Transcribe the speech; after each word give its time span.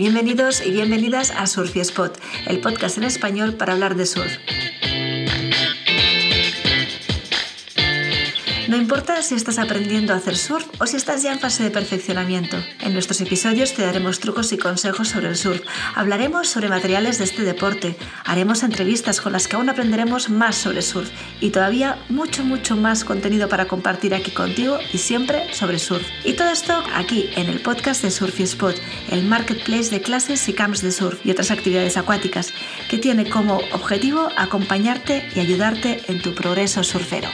Bienvenidos 0.00 0.64
y 0.64 0.70
bienvenidas 0.70 1.30
a 1.30 1.46
Surf 1.46 1.76
Spot, 1.76 2.18
el 2.46 2.62
podcast 2.62 2.96
en 2.96 3.04
español 3.04 3.56
para 3.56 3.74
hablar 3.74 3.96
de 3.96 4.06
surf. 4.06 4.32
Importa 8.90 9.22
si 9.22 9.36
estás 9.36 9.60
aprendiendo 9.60 10.12
a 10.12 10.16
hacer 10.16 10.36
surf 10.36 10.66
o 10.80 10.84
si 10.84 10.96
estás 10.96 11.22
ya 11.22 11.32
en 11.32 11.38
fase 11.38 11.62
de 11.62 11.70
perfeccionamiento. 11.70 12.56
En 12.80 12.92
nuestros 12.92 13.20
episodios 13.20 13.72
te 13.72 13.82
daremos 13.82 14.18
trucos 14.18 14.52
y 14.52 14.58
consejos 14.58 15.06
sobre 15.06 15.28
el 15.28 15.36
surf. 15.36 15.62
Hablaremos 15.94 16.48
sobre 16.48 16.68
materiales 16.68 17.18
de 17.18 17.22
este 17.22 17.44
deporte. 17.44 17.94
Haremos 18.24 18.64
entrevistas 18.64 19.20
con 19.20 19.30
las 19.32 19.46
que 19.46 19.54
aún 19.54 19.68
aprenderemos 19.68 20.28
más 20.28 20.56
sobre 20.56 20.82
surf. 20.82 21.08
Y 21.40 21.50
todavía 21.50 21.98
mucho, 22.08 22.42
mucho 22.42 22.74
más 22.74 23.04
contenido 23.04 23.48
para 23.48 23.68
compartir 23.68 24.12
aquí 24.12 24.32
contigo 24.32 24.80
y 24.92 24.98
siempre 24.98 25.54
sobre 25.54 25.78
surf. 25.78 26.04
Y 26.24 26.32
todo 26.32 26.48
esto 26.48 26.82
aquí 26.92 27.30
en 27.36 27.48
el 27.48 27.60
podcast 27.60 28.02
de 28.02 28.10
Surf 28.10 28.40
Spot, 28.40 28.74
el 29.12 29.22
marketplace 29.22 29.90
de 29.90 30.02
clases 30.02 30.48
y 30.48 30.52
camps 30.52 30.82
de 30.82 30.90
surf 30.90 31.24
y 31.24 31.30
otras 31.30 31.52
actividades 31.52 31.96
acuáticas, 31.96 32.52
que 32.88 32.98
tiene 32.98 33.30
como 33.30 33.58
objetivo 33.70 34.30
acompañarte 34.36 35.30
y 35.36 35.38
ayudarte 35.38 36.02
en 36.08 36.20
tu 36.20 36.34
progreso 36.34 36.82
surfero. 36.82 37.28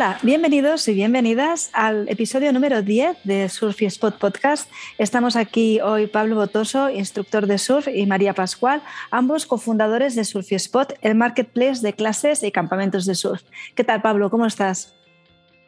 Hola, 0.00 0.18
bienvenidos 0.22 0.88
y 0.88 0.94
bienvenidas 0.94 1.68
al 1.74 2.08
episodio 2.08 2.54
número 2.54 2.80
10 2.80 3.18
de 3.24 3.46
Surf 3.50 3.82
y 3.82 3.84
Spot 3.84 4.16
Podcast. 4.16 4.70
Estamos 4.96 5.36
aquí 5.36 5.78
hoy 5.82 6.06
Pablo 6.06 6.36
Botoso, 6.36 6.88
instructor 6.88 7.46
de 7.46 7.58
surf, 7.58 7.86
y 7.86 8.06
María 8.06 8.32
Pascual, 8.32 8.80
ambos 9.10 9.44
cofundadores 9.44 10.14
de 10.14 10.24
Surf 10.24 10.52
y 10.52 10.54
Spot, 10.54 10.94
el 11.02 11.16
marketplace 11.16 11.82
de 11.82 11.92
clases 11.92 12.42
y 12.42 12.50
campamentos 12.50 13.04
de 13.04 13.14
surf. 13.14 13.42
¿Qué 13.74 13.84
tal, 13.84 14.00
Pablo? 14.00 14.30
¿Cómo 14.30 14.46
estás? 14.46 14.96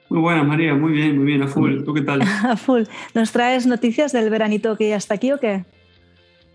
Muy 0.09 0.23
buena, 0.23 0.43
María, 0.43 0.73
muy 0.73 0.93
bien, 0.93 1.19
muy 1.19 1.27
bien, 1.27 1.43
a 1.43 1.47
full. 1.47 1.85
¿Tú 1.85 1.93
qué 1.93 2.01
tal? 2.01 2.23
A 2.43 2.57
full. 2.57 2.85
¿Nos 3.13 3.33
traes 3.33 3.67
noticias 3.67 4.13
del 4.13 4.31
veranito 4.31 4.79
que 4.79 4.89
ya 4.89 4.97
está 4.97 5.13
aquí 5.13 5.31
o 5.33 5.39
qué? 5.39 5.67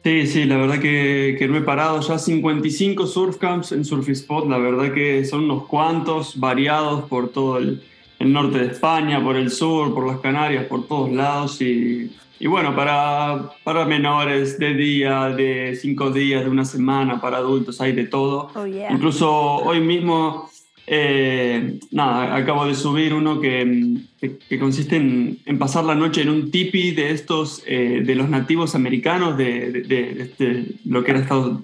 Sí, 0.03 0.27
sí, 0.27 0.45
la 0.45 0.57
verdad 0.57 0.79
que, 0.79 1.35
que, 1.37 1.47
no 1.47 1.57
he 1.57 1.61
parado. 1.61 1.99
Ya 2.01 2.17
55 2.17 3.07
surf 3.07 3.37
camps 3.37 3.71
en 3.71 3.83
Surfispot, 3.83 4.47
la 4.47 4.57
verdad 4.57 4.93
que 4.93 5.25
son 5.25 5.45
unos 5.45 5.65
cuantos, 5.65 6.39
variados 6.39 7.03
por 7.09 7.29
todo 7.29 7.57
el, 7.57 7.83
norte 8.19 8.59
de 8.59 8.67
España, 8.67 9.23
por 9.23 9.35
el 9.35 9.51
sur, 9.51 9.93
por 9.93 10.07
las 10.07 10.19
Canarias, 10.19 10.65
por 10.65 10.87
todos 10.87 11.11
lados. 11.11 11.61
Y, 11.61 12.11
y 12.39 12.47
bueno, 12.47 12.75
para, 12.75 13.51
para 13.63 13.85
menores 13.85 14.57
de 14.57 14.73
día, 14.73 15.29
de 15.29 15.77
cinco 15.79 16.09
días, 16.11 16.43
de 16.43 16.49
una 16.49 16.65
semana, 16.65 17.19
para 17.19 17.37
adultos, 17.37 17.81
hay 17.81 17.91
de 17.91 18.05
todo. 18.05 18.49
Oh, 18.55 18.65
yeah. 18.65 18.91
Incluso 18.91 19.29
hoy 19.29 19.81
mismo 19.81 20.49
eh, 20.89 21.79
nada, 21.91 22.33
acabo 22.33 22.65
de 22.65 22.73
subir 22.73 23.13
uno 23.13 23.41
que, 23.41 23.97
que, 24.19 24.59
consiste 24.59 24.95
en, 24.95 25.59
pasar 25.59 25.83
la 25.83 25.95
noche 25.95 26.21
en 26.21 26.29
un 26.29 26.51
tipi 26.51 26.91
de 26.91 27.11
estos, 27.11 27.63
eh, 27.65 28.01
de 28.03 28.15
los 28.15 28.29
nativos 28.29 28.75
americanos 28.75 29.37
de, 29.37 29.71
de, 29.71 29.81
de 29.81 30.21
este, 30.21 30.65
lo 30.85 31.03
que 31.03 31.11
era 31.11 31.19
Estados 31.19 31.61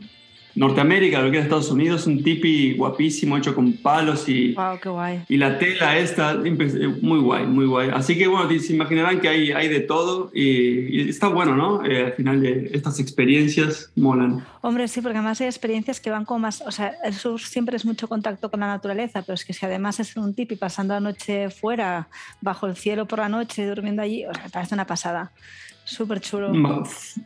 Norteamérica, 0.56 1.22
lo 1.22 1.32
que 1.32 1.38
era 1.38 1.44
Estados 1.44 1.72
Unidos, 1.72 2.06
un 2.06 2.24
tipi 2.24 2.74
guapísimo 2.74 3.38
hecho 3.38 3.56
con 3.56 3.74
palos 3.74 4.30
y, 4.30 4.54
wow, 4.54 4.80
qué 4.80 4.90
guay. 4.90 5.22
y 5.28 5.38
la 5.38 5.58
tela 5.58 5.98
esta, 5.98 6.36
muy 7.02 7.20
guay, 7.20 7.48
muy 7.48 7.66
guay. 7.66 7.90
Así 7.94 8.18
que 8.18 8.28
bueno, 8.28 8.48
se 8.60 8.74
imaginarán 8.74 9.20
que 9.20 9.30
hay, 9.30 9.52
hay 9.52 9.68
de 9.68 9.80
todo 9.80 10.32
y, 10.34 11.02
y 11.02 11.10
está 11.10 11.28
bueno, 11.28 11.56
¿no? 11.56 11.84
Eh, 11.86 12.06
al 12.06 12.14
final 12.14 12.42
de 12.42 12.70
estas 12.74 13.00
experiencias 13.00 13.92
molan. 13.96 14.46
Hombre, 14.62 14.88
sí, 14.88 15.02
porque 15.02 15.18
además 15.18 15.42
hay 15.42 15.48
experiencias 15.48 16.00
que 16.00 16.10
van 16.10 16.26
como 16.26 16.40
más, 16.40 16.62
o 16.62 16.72
sea, 16.72 16.94
el 17.04 17.14
surf 17.14 17.44
siempre 17.46 17.76
es 17.76 17.86
mucho 17.86 18.08
contacto 18.08 18.50
con 18.52 18.60
la 18.60 18.68
naturaleza, 18.68 19.22
pero 19.24 19.34
es 19.36 19.46
que 19.46 19.54
si 19.54 19.66
además 19.66 20.00
es 20.00 20.16
un 20.16 20.34
tipi 20.34 20.56
pasando 20.56 20.94
la 20.94 21.00
noche 21.00 21.50
fuera, 21.50 22.08
bajo 22.42 22.68
el 22.68 22.76
cielo 22.76 23.08
por 23.08 23.20
la 23.20 23.30
noche, 23.30 23.66
durmiendo 23.66 24.02
allí, 24.02 24.26
o 24.26 24.34
sea, 24.34 24.50
parece 24.52 24.76
una 24.76 24.86
pasada. 24.86 25.32
Súper 25.86 26.22
chulo. 26.22 26.52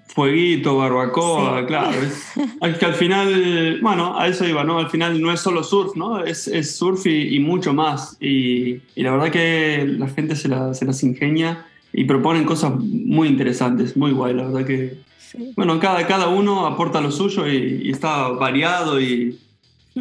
Fueguito, 0.08 0.78
barbacoa, 0.78 1.60
sí. 1.60 1.66
claro. 1.68 1.98
Es, 2.02 2.78
que 2.78 2.86
al 2.86 2.96
final, 2.96 3.80
bueno, 3.82 4.18
a 4.18 4.28
eso 4.28 4.48
iba, 4.48 4.64
¿no? 4.64 4.80
Al 4.80 4.90
final 4.90 5.22
no 5.22 5.32
es 5.32 5.42
solo 5.42 5.64
surf, 5.64 5.96
¿no? 5.96 6.24
Es, 6.24 6.48
es 6.48 6.76
surf 6.76 7.06
y, 7.06 7.36
y, 7.36 7.40
mucho 7.40 7.74
más. 7.74 8.18
Y, 8.20 8.82
y, 8.96 9.04
la 9.04 9.12
verdad 9.12 9.32
que 9.32 9.86
la 9.88 10.08
gente 10.08 10.36
se, 10.36 10.48
la, 10.48 10.74
se, 10.74 10.86
las 10.86 11.04
ingenia 11.04 11.66
y 11.94 12.06
proponen 12.06 12.46
cosas 12.46 12.74
muy 12.80 13.28
interesantes, 13.28 13.96
muy 13.96 14.12
guay, 14.12 14.34
la 14.34 14.48
verdad 14.48 14.66
que... 14.66 14.98
Sí. 15.20 15.52
Bueno, 15.56 15.80
cada, 15.80 16.08
cada 16.08 16.30
uno 16.30 16.66
aporta 16.66 17.02
lo 17.02 17.12
suyo 17.12 17.48
y, 17.48 17.82
y 17.84 17.92
está 17.92 18.30
variado 18.30 19.00
y, 19.00 19.38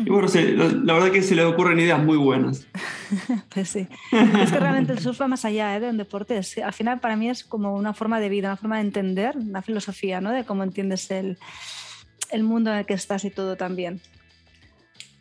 y 0.04 0.10
bueno, 0.10 0.28
sí, 0.28 0.42
la, 0.52 0.66
la, 0.66 0.92
verdad 0.94 1.10
que 1.10 1.22
se 1.22 1.34
le 1.34 1.44
ocurren 1.44 1.78
ideas 1.78 2.02
muy 2.02 2.18
buenas. 2.18 2.66
pues 3.54 3.70
sí. 3.70 3.88
Es 4.12 4.52
que 4.52 4.60
realmente 4.60 4.92
el 4.92 4.98
surf 4.98 5.20
va 5.20 5.28
más 5.28 5.44
allá 5.44 5.74
¿eh? 5.76 5.80
de 5.80 5.88
un 5.88 5.96
deporte. 5.96 6.36
Es, 6.36 6.58
al 6.58 6.72
final 6.72 7.00
para 7.00 7.16
mí 7.16 7.30
es 7.30 7.44
como 7.44 7.74
una 7.74 7.94
forma 7.94 8.20
de 8.20 8.28
vida, 8.28 8.48
una 8.48 8.56
forma 8.56 8.76
de 8.76 8.82
entender, 8.82 9.36
una 9.36 9.62
filosofía, 9.62 10.20
¿no? 10.20 10.32
De 10.32 10.44
cómo 10.44 10.64
entiendes 10.64 11.10
el, 11.10 11.38
el 12.30 12.42
mundo 12.42 12.70
en 12.72 12.78
el 12.78 12.86
que 12.86 12.94
estás 12.94 13.24
y 13.24 13.30
todo 13.30 13.56
también. 13.56 14.00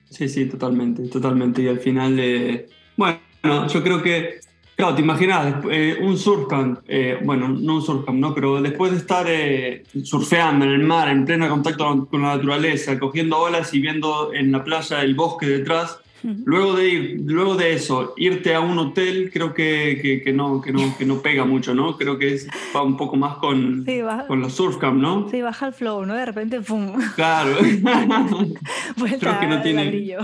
Sí, 0.09 0.28
sí, 0.28 0.46
totalmente, 0.46 1.07
totalmente. 1.07 1.62
Y 1.62 1.68
al 1.68 1.80
final, 1.80 2.19
eh, 2.19 2.68
bueno, 2.97 3.19
yo 3.68 3.84
creo 3.84 4.03
que 4.03 4.40
Claro, 4.75 4.94
te 4.94 5.02
imaginas, 5.02 5.63
eh, 5.72 5.97
un 6.02 6.18
surfcamp, 6.18 6.80
eh, 6.88 7.18
bueno, 7.24 7.47
no 7.47 7.75
un 7.75 7.81
surfcamp, 7.81 8.19
¿no? 8.19 8.36
Pero 8.36 8.62
después 8.62 8.91
de 8.91 8.97
estar 8.97 9.25
eh, 9.30 9.84
surfeando 10.03 10.66
en 10.66 10.72
el 10.72 10.84
mar, 10.84 11.08
en 11.08 11.24
pleno 11.24 11.47
contacto 11.47 12.08
con 12.12 12.22
la 12.22 12.36
naturaleza, 12.36 13.00
cogiendo 13.00 13.38
olas 13.40 13.74
y 13.74 13.80
viendo 13.80 14.34
en 14.34 14.52
la 14.52 14.66
playa 14.66 15.02
el 15.02 15.16
bosque 15.16 15.46
detrás, 15.46 16.02
uh 16.24 16.28
-huh. 16.28 16.44
luego, 16.46 16.74
de 16.74 16.90
ir, 16.90 17.22
luego 17.25 17.56
de 17.56 17.72
eso, 17.72 18.16
irte 18.18 18.53
a 18.53 18.59
un 18.59 18.78
hotel, 18.78 19.30
creo 19.31 19.53
que, 19.53 19.97
que, 20.02 20.22
que, 20.22 20.34
no, 20.34 20.59
que, 20.59 20.74
no, 20.74 20.81
que 20.97 21.06
no 21.06 21.22
pega 21.22 21.46
mucho, 21.46 21.74
¿no? 21.74 21.96
Creo 21.96 22.19
que 22.19 22.34
es, 22.34 22.46
va 22.75 22.84
un 22.84 22.97
poco 22.97 23.16
más 23.16 23.38
con, 23.38 23.86
sí, 23.86 24.02
baja, 24.02 24.28
con 24.28 24.42
los 24.42 24.53
surfcamp, 24.53 25.02
¿no? 25.02 25.30
Sí, 25.31 25.42
baja 25.42 25.68
el 25.68 25.74
flow, 25.74 26.06
¿no? 26.06 26.16
De 26.16 26.25
repente, 26.25 26.59
¡pum! 26.59 26.97
Claro. 27.16 27.56
Vuelta 28.97 29.19
creo 29.19 29.40
que 29.40 29.47
no 29.47 29.62
tiene... 29.62 30.18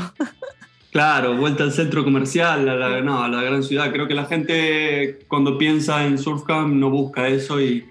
Claro, 0.91 1.37
vuelta 1.37 1.63
al 1.63 1.71
centro 1.71 2.03
comercial, 2.03 2.67
a 2.67 2.75
la, 2.75 3.01
no, 3.01 3.23
a 3.23 3.29
la 3.29 3.41
gran 3.41 3.63
ciudad. 3.63 3.93
Creo 3.93 4.09
que 4.09 4.13
la 4.13 4.25
gente 4.25 5.19
cuando 5.29 5.57
piensa 5.57 6.05
en 6.05 6.17
Surfcamp 6.17 6.73
no 6.73 6.89
busca 6.89 7.29
eso 7.29 7.61
y, 7.61 7.85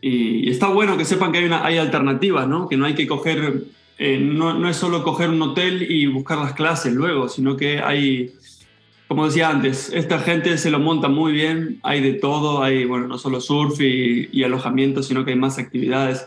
y, 0.00 0.48
y 0.48 0.50
está 0.50 0.68
bueno 0.68 0.96
que 0.96 1.04
sepan 1.04 1.32
que 1.32 1.38
hay, 1.38 1.44
una, 1.44 1.66
hay 1.66 1.76
alternativas, 1.76 2.48
¿no? 2.48 2.66
Que 2.66 2.78
no 2.78 2.86
hay 2.86 2.94
que 2.94 3.06
coger, 3.06 3.64
eh, 3.98 4.18
no, 4.18 4.54
no, 4.54 4.70
es 4.70 4.76
solo 4.78 5.04
coger 5.04 5.28
un 5.28 5.42
hotel 5.42 5.86
y 5.90 6.06
buscar 6.06 6.38
las 6.38 6.54
clases 6.54 6.94
luego, 6.94 7.28
sino 7.28 7.58
que 7.58 7.80
hay, 7.80 8.32
como 9.06 9.26
decía 9.26 9.50
antes, 9.50 9.92
esta 9.92 10.18
gente 10.18 10.56
se 10.56 10.70
lo 10.70 10.78
monta 10.78 11.08
muy 11.08 11.32
bien, 11.32 11.78
hay 11.82 12.00
de 12.00 12.14
todo, 12.14 12.62
hay, 12.62 12.86
bueno, 12.86 13.06
no 13.06 13.18
solo 13.18 13.42
surf 13.42 13.82
y, 13.82 14.30
y 14.32 14.44
alojamiento, 14.44 15.02
sino 15.02 15.26
que 15.26 15.32
hay 15.32 15.38
más 15.38 15.58
actividades. 15.58 16.26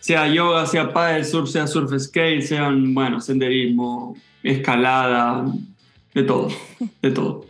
Sea 0.00 0.28
yoga, 0.28 0.66
sea 0.66 0.92
paddle 0.92 1.24
surf, 1.24 1.50
sea 1.50 1.66
surf 1.66 1.92
skate, 1.98 2.42
sean, 2.42 2.94
bueno, 2.94 3.20
senderismo, 3.20 4.16
escalada, 4.42 5.44
de 6.14 6.22
todo, 6.22 6.48
de 7.02 7.10
todo. 7.10 7.44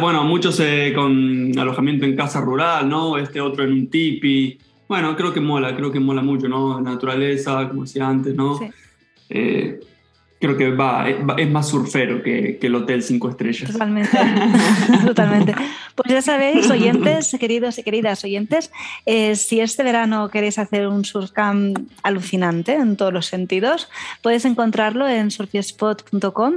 Bueno, 0.00 0.24
muchos 0.24 0.58
eh, 0.60 0.92
con 0.94 1.58
alojamiento 1.58 2.06
en 2.06 2.16
casa 2.16 2.40
rural, 2.40 2.88
¿no? 2.88 3.18
Este 3.18 3.40
otro 3.40 3.64
en 3.64 3.72
un 3.72 3.88
tipi. 3.88 4.58
Bueno, 4.88 5.14
creo 5.14 5.32
que 5.32 5.40
mola, 5.40 5.76
creo 5.76 5.92
que 5.92 6.00
mola 6.00 6.22
mucho, 6.22 6.48
¿no? 6.48 6.80
Naturaleza, 6.80 7.68
como 7.68 7.82
decía 7.82 8.08
antes, 8.08 8.34
¿no? 8.34 8.58
Sí. 8.58 8.66
Eh, 9.28 9.80
creo 10.44 10.56
que 10.58 10.70
va, 10.70 11.06
es 11.08 11.50
más 11.50 11.68
surfero 11.68 12.22
que, 12.22 12.58
que 12.58 12.66
el 12.66 12.74
hotel 12.74 13.02
cinco 13.02 13.30
estrellas. 13.30 13.72
Totalmente, 13.72 14.18
totalmente. 15.06 15.54
Pues 15.94 16.12
ya 16.12 16.20
sabéis, 16.20 16.68
oyentes, 16.70 17.34
queridos 17.40 17.78
y 17.78 17.82
queridas 17.82 18.24
oyentes, 18.24 18.70
eh, 19.06 19.36
si 19.36 19.60
este 19.60 19.82
verano 19.82 20.28
queréis 20.28 20.58
hacer 20.58 20.88
un 20.88 21.04
surfcamp 21.04 21.78
alucinante 22.02 22.74
en 22.74 22.96
todos 22.96 23.12
los 23.12 23.26
sentidos, 23.26 23.88
podéis 24.20 24.44
encontrarlo 24.44 25.08
en 25.08 25.30
surfiespot.com, 25.30 26.54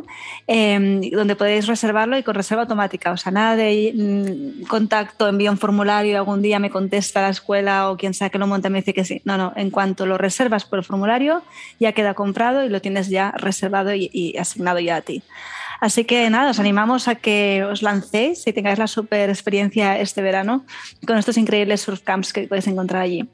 eh, 0.47 1.12
donde 1.13 1.35
podéis 1.35 1.67
reservarlo 1.67 2.17
y 2.17 2.23
con 2.23 2.35
reserva 2.35 2.63
automática. 2.63 3.12
O 3.12 3.17
sea, 3.17 3.31
nada 3.31 3.56
de 3.56 3.94
mm, 3.95 4.65
contacto, 4.65 5.27
envío 5.29 5.51
un 5.51 5.57
formulario 5.57 6.12
y 6.12 6.15
algún 6.15 6.41
día 6.41 6.59
me 6.59 6.71
contesta 6.71 7.21
la 7.21 7.29
escuela 7.29 7.89
o 7.89 7.95
quien 7.97 8.13
sea 8.13 8.29
que 8.29 8.39
lo 8.39 8.47
monta 8.47 8.69
me 8.69 8.79
dice 8.79 8.94
que 8.94 9.06
sí. 9.06 9.21
No, 9.23 9.38
no, 9.38 9.53
en 9.56 9.69
cuanto 9.69 10.06
lo 10.06 10.17
reservas 10.17 10.65
por 10.65 10.79
el 10.79 10.85
formulario, 10.85 11.44
ya 11.79 11.94
queda 11.94 12.15
comprado 12.15 12.65
y 12.65 12.69
lo 12.69 12.81
tienes 12.81 13.07
ya 13.07 13.31
reservado 13.38 13.76
y, 13.95 14.09
y, 14.13 14.38
asignado 14.38 14.79
ya 14.79 14.97
a 14.97 15.01
ti. 15.01 15.24
Así 15.79 16.06
que 16.06 16.29
nada, 16.29 16.51
os 16.51 16.59
animamos 16.59 17.07
a 17.07 17.15
que 17.15 17.63
os 17.63 17.81
lancéis 17.81 18.47
y 18.47 18.53
tengáis 18.53 18.79
la 18.79 18.88
super 18.88 19.29
experiencia 19.29 20.00
este 20.00 20.21
verano 20.21 20.65
con 21.06 21.18
estos 21.18 21.38
increíbles 21.38 21.81
surf 21.81 22.01
camps 22.01 22.33
que 22.33 22.47
podéis 22.47 22.68
encontrar 22.68 23.03
allí. 23.03 23.29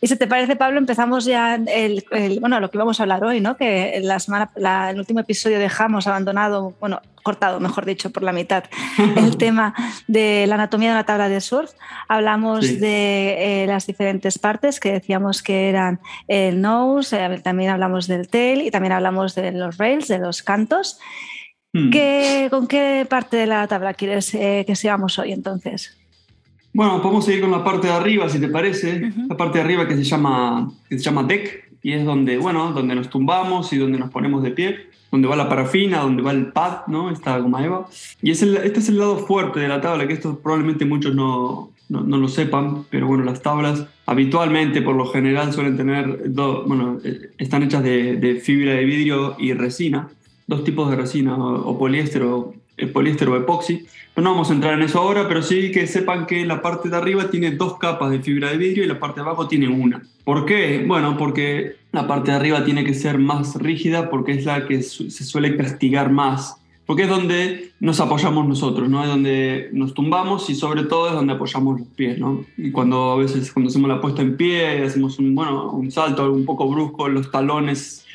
Y 0.00 0.06
si 0.06 0.16
te 0.16 0.26
parece, 0.26 0.56
Pablo, 0.56 0.78
empezamos 0.78 1.24
ya 1.24 1.54
el, 1.54 2.04
el, 2.10 2.40
bueno, 2.40 2.60
lo 2.60 2.70
que 2.70 2.78
vamos 2.78 2.98
a 2.98 3.04
hablar 3.04 3.24
hoy, 3.24 3.40
¿no? 3.40 3.56
Que 3.56 4.00
la 4.02 4.18
semana, 4.18 4.50
la, 4.56 4.90
el 4.90 4.98
último 4.98 5.20
episodio 5.20 5.58
dejamos 5.58 6.06
abandonado, 6.06 6.74
bueno, 6.80 7.00
cortado, 7.22 7.58
mejor 7.58 7.84
dicho, 7.84 8.10
por 8.10 8.22
la 8.22 8.32
mitad, 8.32 8.64
el 9.16 9.36
tema 9.36 9.74
de 10.06 10.46
la 10.46 10.54
anatomía 10.54 10.90
de 10.90 10.94
una 10.94 11.06
tabla 11.06 11.28
de 11.28 11.40
surf. 11.40 11.72
Hablamos 12.08 12.66
sí. 12.66 12.76
de 12.76 13.64
eh, 13.64 13.66
las 13.66 13.86
diferentes 13.86 14.38
partes 14.38 14.78
que 14.78 14.92
decíamos 14.92 15.42
que 15.42 15.68
eran 15.68 16.00
el 16.28 16.60
nose, 16.60 17.24
eh, 17.24 17.40
también 17.40 17.70
hablamos 17.70 18.06
del 18.06 18.28
tail 18.28 18.62
y 18.62 18.70
también 18.70 18.92
hablamos 18.92 19.34
de 19.34 19.50
los 19.50 19.76
rails, 19.76 20.06
de 20.06 20.18
los 20.18 20.42
cantos. 20.42 21.00
Hmm. 21.72 21.90
¿Con 22.48 22.68
qué 22.68 23.06
parte 23.10 23.36
de 23.36 23.46
la 23.46 23.66
tabla 23.66 23.94
quieres 23.94 24.32
eh, 24.34 24.64
que 24.64 24.76
sigamos 24.76 25.18
hoy 25.18 25.32
entonces? 25.32 25.98
Bueno, 26.76 27.00
podemos 27.00 27.24
seguir 27.24 27.40
con 27.40 27.50
la 27.50 27.64
parte 27.64 27.86
de 27.86 27.94
arriba, 27.94 28.28
si 28.28 28.38
te 28.38 28.48
parece. 28.48 29.10
La 29.28 29.34
parte 29.34 29.56
de 29.56 29.64
arriba 29.64 29.88
que 29.88 29.96
se 29.96 30.04
llama, 30.04 30.70
que 30.90 30.98
se 30.98 31.04
llama 31.04 31.22
deck 31.22 31.70
y 31.82 31.92
es 31.92 32.04
donde, 32.04 32.36
bueno, 32.36 32.72
donde 32.72 32.94
nos 32.94 33.08
tumbamos 33.08 33.72
y 33.72 33.78
donde 33.78 33.98
nos 33.98 34.10
ponemos 34.10 34.42
de 34.42 34.50
pie, 34.50 34.90
donde 35.10 35.26
va 35.26 35.36
la 35.36 35.48
parafina, 35.48 36.00
donde 36.00 36.22
va 36.22 36.32
el 36.32 36.52
pad, 36.52 36.86
¿no? 36.88 37.10
Esta 37.10 37.38
goma 37.38 37.64
eva. 37.64 37.86
Y 38.20 38.30
es 38.30 38.42
este 38.42 38.80
es 38.80 38.90
el 38.90 38.98
lado 38.98 39.16
fuerte 39.16 39.58
de 39.58 39.68
la 39.68 39.80
tabla, 39.80 40.06
que 40.06 40.12
esto 40.12 40.38
probablemente 40.38 40.84
muchos 40.84 41.14
no, 41.14 41.70
no, 41.88 42.18
lo 42.18 42.28
sepan, 42.28 42.84
pero 42.90 43.06
bueno, 43.06 43.24
las 43.24 43.40
tablas 43.40 43.86
habitualmente, 44.04 44.82
por 44.82 44.96
lo 44.96 45.06
general, 45.06 45.54
suelen 45.54 45.78
tener, 45.78 46.30
dos, 46.30 46.66
bueno, 46.66 46.98
eh, 47.04 47.30
están 47.38 47.62
hechas 47.62 47.82
de, 47.82 48.16
de, 48.16 48.34
fibra 48.34 48.74
de 48.74 48.84
vidrio 48.84 49.34
y 49.38 49.54
resina, 49.54 50.08
dos 50.46 50.62
tipos 50.62 50.90
de 50.90 50.96
resina, 50.96 51.36
o, 51.38 51.78
poliéster 51.78 52.22
o, 52.24 52.54
eh, 52.76 52.86
poliéster 52.86 53.28
o 53.28 53.36
epoxi. 53.36 53.86
Pero 54.14 54.24
no 54.24 54.32
vamos 54.32 54.50
a 54.50 54.54
entrar 54.54 54.74
en 54.74 54.82
eso 54.82 54.98
ahora, 54.98 55.28
pero 55.28 55.42
sí 55.42 55.70
que 55.70 55.86
sepan 55.86 56.26
que 56.26 56.46
la 56.46 56.62
parte 56.62 56.88
de 56.88 56.96
arriba 56.96 57.30
tiene 57.30 57.50
dos 57.50 57.78
capas 57.78 58.10
de 58.10 58.20
fibra 58.20 58.50
de 58.50 58.56
vidrio 58.56 58.84
y 58.84 58.86
la 58.86 58.98
parte 58.98 59.20
de 59.20 59.26
abajo 59.26 59.46
tiene 59.46 59.68
una. 59.68 60.02
¿Por 60.24 60.46
qué? 60.46 60.84
Bueno, 60.86 61.16
porque 61.18 61.76
la 61.92 62.06
parte 62.06 62.30
de 62.30 62.36
arriba 62.38 62.64
tiene 62.64 62.84
que 62.84 62.94
ser 62.94 63.18
más 63.18 63.56
rígida 63.56 64.08
porque 64.08 64.32
es 64.32 64.44
la 64.44 64.66
que 64.66 64.82
se 64.82 65.24
suele 65.24 65.56
castigar 65.56 66.10
más 66.10 66.60
porque 66.86 67.02
es 67.02 67.08
donde 67.08 67.72
nos 67.80 67.98
apoyamos 67.98 68.46
nosotros, 68.46 68.88
¿no? 68.88 69.02
Es 69.02 69.08
donde 69.08 69.70
nos 69.72 69.92
tumbamos 69.92 70.48
y 70.48 70.54
sobre 70.54 70.84
todo 70.84 71.08
es 71.08 71.14
donde 71.14 71.32
apoyamos 71.32 71.80
los 71.80 71.88
pies, 71.88 72.16
¿no? 72.16 72.44
Y 72.56 72.70
cuando 72.70 73.10
a 73.10 73.16
veces 73.16 73.52
cuando 73.52 73.70
hacemos 73.70 73.88
la 73.88 74.00
puesta 74.00 74.22
en 74.22 74.36
pie, 74.36 74.84
hacemos 74.84 75.18
un, 75.18 75.34
bueno, 75.34 75.72
un 75.72 75.90
salto 75.90 76.32
un 76.32 76.44
poco 76.44 76.68
brusco, 76.68 77.08
los 77.08 77.30
talones 77.32 78.05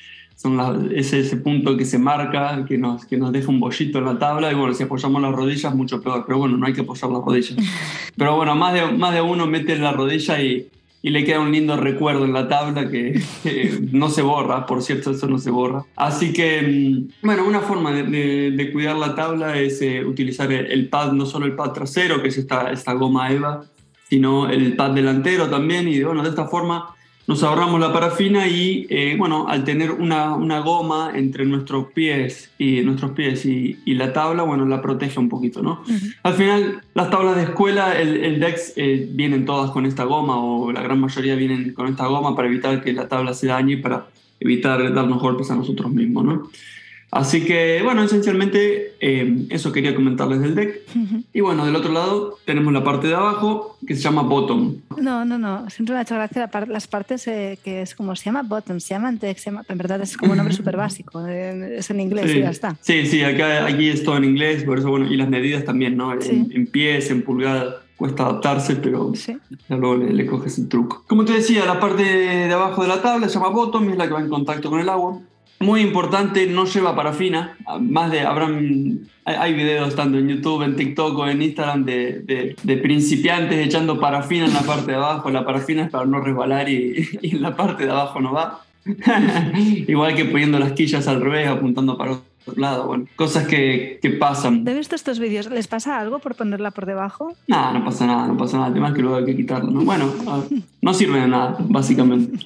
son 0.41 0.57
la, 0.57 0.75
ese, 0.95 1.19
ese 1.19 1.37
punto 1.37 1.77
que 1.77 1.85
se 1.85 1.99
marca, 1.99 2.65
que 2.67 2.75
nos, 2.75 3.05
que 3.05 3.15
nos 3.15 3.31
deja 3.31 3.49
un 3.49 3.59
bollito 3.59 3.99
en 3.99 4.05
la 4.05 4.17
tabla 4.17 4.51
y 4.51 4.55
bueno, 4.55 4.73
si 4.73 4.83
apoyamos 4.83 5.21
las 5.21 5.31
rodillas 5.33 5.75
mucho 5.75 6.01
peor, 6.01 6.23
pero 6.25 6.39
bueno, 6.39 6.57
no 6.57 6.65
hay 6.65 6.73
que 6.73 6.81
apoyar 6.81 7.11
las 7.11 7.23
rodillas. 7.23 7.55
Pero 8.17 8.35
bueno, 8.35 8.55
más 8.55 8.73
de, 8.73 8.85
más 8.91 9.13
de 9.13 9.21
uno 9.21 9.45
mete 9.45 9.77
la 9.77 9.91
rodilla 9.91 10.41
y, 10.41 10.67
y 11.03 11.09
le 11.11 11.23
queda 11.23 11.39
un 11.39 11.51
lindo 11.51 11.77
recuerdo 11.77 12.25
en 12.25 12.33
la 12.33 12.47
tabla 12.47 12.89
que, 12.89 13.21
no 13.91 14.09
se 14.09 14.23
borra, 14.23 14.65
por 14.65 14.81
cierto, 14.81 15.11
eso 15.11 15.27
no 15.27 15.37
se 15.37 15.51
borra. 15.51 15.85
Así 15.95 16.33
que, 16.33 16.61
mm, 16.63 17.25
bueno, 17.25 17.45
una 17.45 17.59
forma 17.59 17.91
de, 17.91 18.69
cuidar 18.73 18.95
la 18.95 19.13
tabla 19.13 19.59
es 19.59 19.79
eh, 19.83 20.03
utilizar 20.03 20.51
el, 20.51 20.89
pad, 20.89 21.11
no 21.11 21.27
solo 21.27 21.45
el 21.45 21.53
pad 21.53 21.71
trasero, 21.71 22.21
que 22.21 22.29
es 22.29 22.37
esta, 22.39 22.71
esta 22.71 22.93
goma 22.93 23.31
EVA, 23.31 23.63
sino 24.09 24.49
el 24.49 24.75
pad 24.75 24.91
delantero 24.91 25.49
también, 25.49 25.87
y 25.87 26.01
bueno, 26.01 26.23
de 26.23 26.29
esta 26.29 26.47
forma 26.47 26.95
nos 27.31 27.43
ahorramos 27.43 27.79
la 27.79 27.93
parafina 27.93 28.45
y, 28.45 28.85
eh, 28.89 29.15
bueno, 29.17 29.47
al 29.47 29.63
tener 29.63 29.91
una, 29.91 30.35
una, 30.35 30.59
goma 30.59 31.13
entre 31.15 31.45
nuestros 31.45 31.85
pies 31.93 32.51
y 32.57 32.81
nuestros 32.81 33.11
pies 33.11 33.45
y, 33.45 33.79
y, 33.85 33.93
la 33.93 34.11
tabla, 34.11 34.43
bueno, 34.43 34.65
la 34.65 34.81
protege 34.81 35.17
un 35.17 35.29
poquito, 35.29 35.61
¿no? 35.61 35.81
Al 36.23 36.33
final, 36.33 36.81
las 36.93 37.09
tablas 37.09 37.37
de 37.37 37.43
escuela, 37.43 37.97
el, 37.97 38.17
el 38.17 38.41
DEX, 38.41 38.73
eh, 38.75 39.07
vienen 39.13 39.45
todas 39.45 39.71
con 39.71 39.85
esta 39.85 40.03
goma 40.03 40.43
o 40.43 40.73
la 40.73 40.81
gran 40.81 40.99
mayoría 40.99 41.35
vienen 41.35 41.73
con 41.73 41.87
esta 41.87 42.05
goma 42.05 42.35
para 42.35 42.49
evitar 42.49 42.83
que 42.83 42.91
la 42.91 43.07
tabla 43.07 43.33
se 43.33 43.47
dañe 43.47 43.73
y 43.75 43.77
para 43.77 44.07
evitar 44.41 44.93
darnos 44.93 45.21
golpes 45.21 45.49
a 45.51 45.55
nosotros 45.55 45.89
mismos, 45.89 46.25
¿no? 46.25 46.49
Así 47.11 47.43
que, 47.43 47.81
bueno, 47.83 48.03
esencialmente 48.03 48.93
eh, 49.01 49.45
eso 49.49 49.73
quería 49.73 49.93
comentarles 49.93 50.39
del 50.39 50.55
deck. 50.55 50.81
Y 51.33 51.41
bueno, 51.41 51.65
del 51.65 51.75
otro 51.75 51.91
lado 51.91 52.37
tenemos 52.45 52.71
la 52.71 52.85
parte 52.85 53.07
de 53.07 53.15
abajo 53.15 53.77
que 53.85 53.95
se 53.95 54.01
llama 54.01 54.21
bottom. 54.21 54.77
No, 54.97 55.25
no, 55.25 55.37
no. 55.37 55.69
Siempre 55.69 55.93
me 55.93 55.99
ha 55.99 56.03
hecho 56.03 56.15
gracia 56.15 56.49
las 56.69 56.87
partes 56.87 57.27
eh, 57.27 57.59
que 57.61 57.81
es 57.81 57.95
como 57.95 58.15
se 58.15 58.25
llama 58.25 58.43
bottom, 58.43 58.79
se 58.79 58.93
llama 58.93 59.11
deck, 59.11 59.37
en 59.45 59.77
verdad 59.77 59.99
es 60.01 60.15
como 60.15 60.31
un 60.31 60.37
nombre 60.37 60.55
súper 60.55 60.77
básico. 60.77 61.27
Eh, 61.27 61.79
es 61.79 61.89
en 61.89 61.99
inglés 61.99 62.33
y 62.33 62.39
ya 62.39 62.49
está. 62.49 62.77
Sí, 62.79 63.05
sí, 63.05 63.21
acá, 63.21 63.65
aquí 63.65 63.89
es 63.89 64.05
todo 64.05 64.15
en 64.15 64.23
inglés, 64.23 64.63
por 64.63 64.79
eso, 64.79 64.89
bueno, 64.89 65.11
y 65.11 65.17
las 65.17 65.27
medidas 65.27 65.65
también, 65.65 65.97
¿no? 65.97 66.13
En, 66.13 66.67
pies, 66.67 67.11
en 67.11 67.23
pulgadas 67.23 67.75
cuesta 67.97 68.23
adaptarse, 68.23 68.77
pero 68.77 69.11
ya 69.13 69.75
luego 69.75 69.97
le, 69.97 70.13
le, 70.13 70.25
coges 70.25 70.57
el 70.57 70.69
truco. 70.69 71.03
Como 71.07 71.25
te 71.25 71.33
decía, 71.33 71.65
la 71.65 71.79
parte 71.79 72.03
de 72.03 72.53
abajo 72.53 72.83
de 72.83 72.87
la 72.87 73.01
tabla 73.01 73.27
se 73.27 73.35
llama 73.35 73.49
bottom 73.49 73.89
y 73.89 73.91
es 73.91 73.97
la 73.97 74.07
que 74.07 74.13
va 74.13 74.21
en 74.21 74.29
contacto 74.29 74.69
con 74.69 74.79
el 74.79 74.87
agua. 74.87 75.19
Muy 75.61 75.81
importante, 75.81 76.47
no 76.47 76.65
lleva 76.65 76.95
parafina. 76.95 77.57
Más 77.79 78.11
de, 78.11 78.21
habrán, 78.21 79.07
hay 79.25 79.53
videos 79.53 79.95
tanto 79.95 80.17
en 80.17 80.27
YouTube, 80.27 80.63
en 80.63 80.75
TikTok 80.75 81.17
o 81.17 81.27
en 81.27 81.41
Instagram 81.41 81.85
de, 81.85 82.55
de, 82.63 82.77
principiantes 82.77 83.65
echando 83.65 83.99
parafina 83.99 84.45
en 84.45 84.53
la 84.53 84.61
parte 84.61 84.91
de 84.91 84.97
abajo. 84.97 85.29
La 85.29 85.45
parafina 85.45 85.83
es 85.83 85.89
para 85.89 86.05
no 86.05 86.19
resbalar 86.19 86.69
y, 86.69 87.07
y 87.21 87.35
en 87.35 87.41
la 87.41 87.55
parte 87.55 87.85
de 87.85 87.91
abajo 87.91 88.19
no 88.19 88.33
va. 88.33 88.61
Igual 89.87 90.15
que 90.15 90.25
poniendo 90.25 90.59
las 90.59 90.71
quillas 90.73 91.07
al 91.07 91.21
revés, 91.21 91.47
apuntando 91.47 91.97
para 91.97 92.13
otro 92.13 92.23
lado. 92.55 92.87
Bueno, 92.87 93.05
cosas 93.15 93.47
que, 93.47 93.99
que 94.01 94.09
pasan. 94.09 94.63
¿Te 94.63 94.73
visto 94.73 94.95
estos 94.95 95.19
vídeos? 95.19 95.49
¿Les 95.49 95.67
pasa 95.67 95.99
algo 95.99 96.19
por 96.19 96.35
ponerla 96.35 96.71
por 96.71 96.85
debajo? 96.85 97.33
No, 97.47 97.73
no 97.73 97.85
pasa 97.85 98.07
nada, 98.07 98.27
no 98.27 98.37
pasa 98.37 98.57
nada. 98.57 98.69
El 98.69 98.73
tema 98.73 98.89
es 98.89 98.95
que 98.95 99.01
luego 99.01 99.17
hay 99.17 99.25
que 99.25 99.35
quitarlo. 99.35 99.71
¿no? 99.71 99.81
Bueno, 99.81 100.11
no 100.81 100.93
sirve 100.93 101.21
de 101.21 101.27
nada, 101.27 101.57
básicamente. 101.59 102.45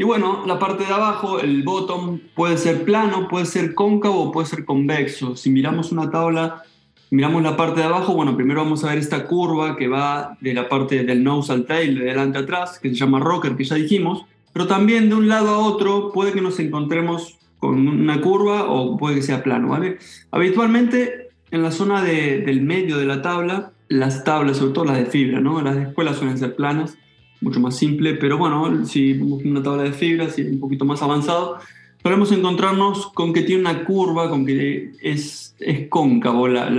Y 0.00 0.04
bueno, 0.04 0.44
la 0.46 0.60
parte 0.60 0.84
de 0.84 0.92
abajo, 0.92 1.40
el 1.40 1.64
bottom, 1.64 2.20
puede 2.36 2.56
ser 2.56 2.84
plano, 2.84 3.26
puede 3.26 3.46
ser 3.46 3.74
cóncavo 3.74 4.22
o 4.22 4.32
puede 4.32 4.46
ser 4.46 4.64
convexo. 4.64 5.34
Si 5.34 5.50
miramos 5.50 5.90
una 5.90 6.08
tabla, 6.08 6.62
miramos 7.10 7.42
la 7.42 7.56
parte 7.56 7.80
de 7.80 7.86
abajo, 7.86 8.14
bueno, 8.14 8.36
primero 8.36 8.62
vamos 8.62 8.84
a 8.84 8.90
ver 8.90 8.98
esta 8.98 9.26
curva 9.26 9.76
que 9.76 9.88
va 9.88 10.36
de 10.40 10.54
la 10.54 10.68
parte 10.68 11.02
del 11.02 11.24
nose 11.24 11.52
al 11.52 11.66
tail, 11.66 11.98
de 11.98 12.04
delante 12.04 12.38
a 12.38 12.42
atrás, 12.42 12.78
que 12.78 12.90
se 12.90 12.94
llama 12.94 13.18
rocker, 13.18 13.56
que 13.56 13.64
ya 13.64 13.74
dijimos. 13.74 14.24
Pero 14.52 14.68
también 14.68 15.08
de 15.08 15.16
un 15.16 15.28
lado 15.28 15.48
a 15.48 15.58
otro 15.58 16.12
puede 16.12 16.32
que 16.32 16.40
nos 16.42 16.60
encontremos 16.60 17.36
con 17.58 17.88
una 17.88 18.20
curva 18.20 18.70
o 18.70 18.96
puede 18.96 19.16
que 19.16 19.22
sea 19.22 19.42
plano, 19.42 19.70
¿vale? 19.70 19.98
Habitualmente 20.30 21.30
en 21.50 21.64
la 21.64 21.72
zona 21.72 22.04
del 22.04 22.60
medio 22.60 22.98
de 22.98 23.06
la 23.06 23.20
tabla, 23.20 23.72
las 23.88 24.22
tablas, 24.22 24.58
sobre 24.58 24.74
todo 24.74 24.84
las 24.84 24.98
de 24.98 25.06
fibra, 25.06 25.40
¿no? 25.40 25.60
Las 25.60 25.74
de 25.74 25.82
escuela 25.82 26.14
suelen 26.14 26.38
ser 26.38 26.54
planas 26.54 26.96
mucho 27.40 27.60
más 27.60 27.76
simple, 27.76 28.14
pero 28.14 28.38
bueno, 28.38 28.84
si 28.84 29.12
una 29.12 29.62
tabla 29.62 29.84
de 29.84 29.92
fibras 29.92 30.38
y 30.38 30.42
un 30.42 30.60
poquito 30.60 30.84
más 30.84 31.02
avanzado, 31.02 31.58
podemos 32.02 32.32
encontrarnos 32.32 33.08
con 33.08 33.32
que 33.32 33.42
tiene 33.42 33.62
una 33.62 33.84
curva, 33.84 34.28
con 34.30 34.46
que 34.46 34.92
es, 35.02 35.54
es 35.58 35.88
cóncavo 35.88 36.48
la, 36.48 36.70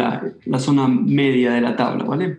la, 0.45 0.59
zona 0.59 0.87
media 0.87 1.51
de 1.51 1.61
la 1.61 1.75
tabla, 1.75 2.03
¿vale? 2.03 2.37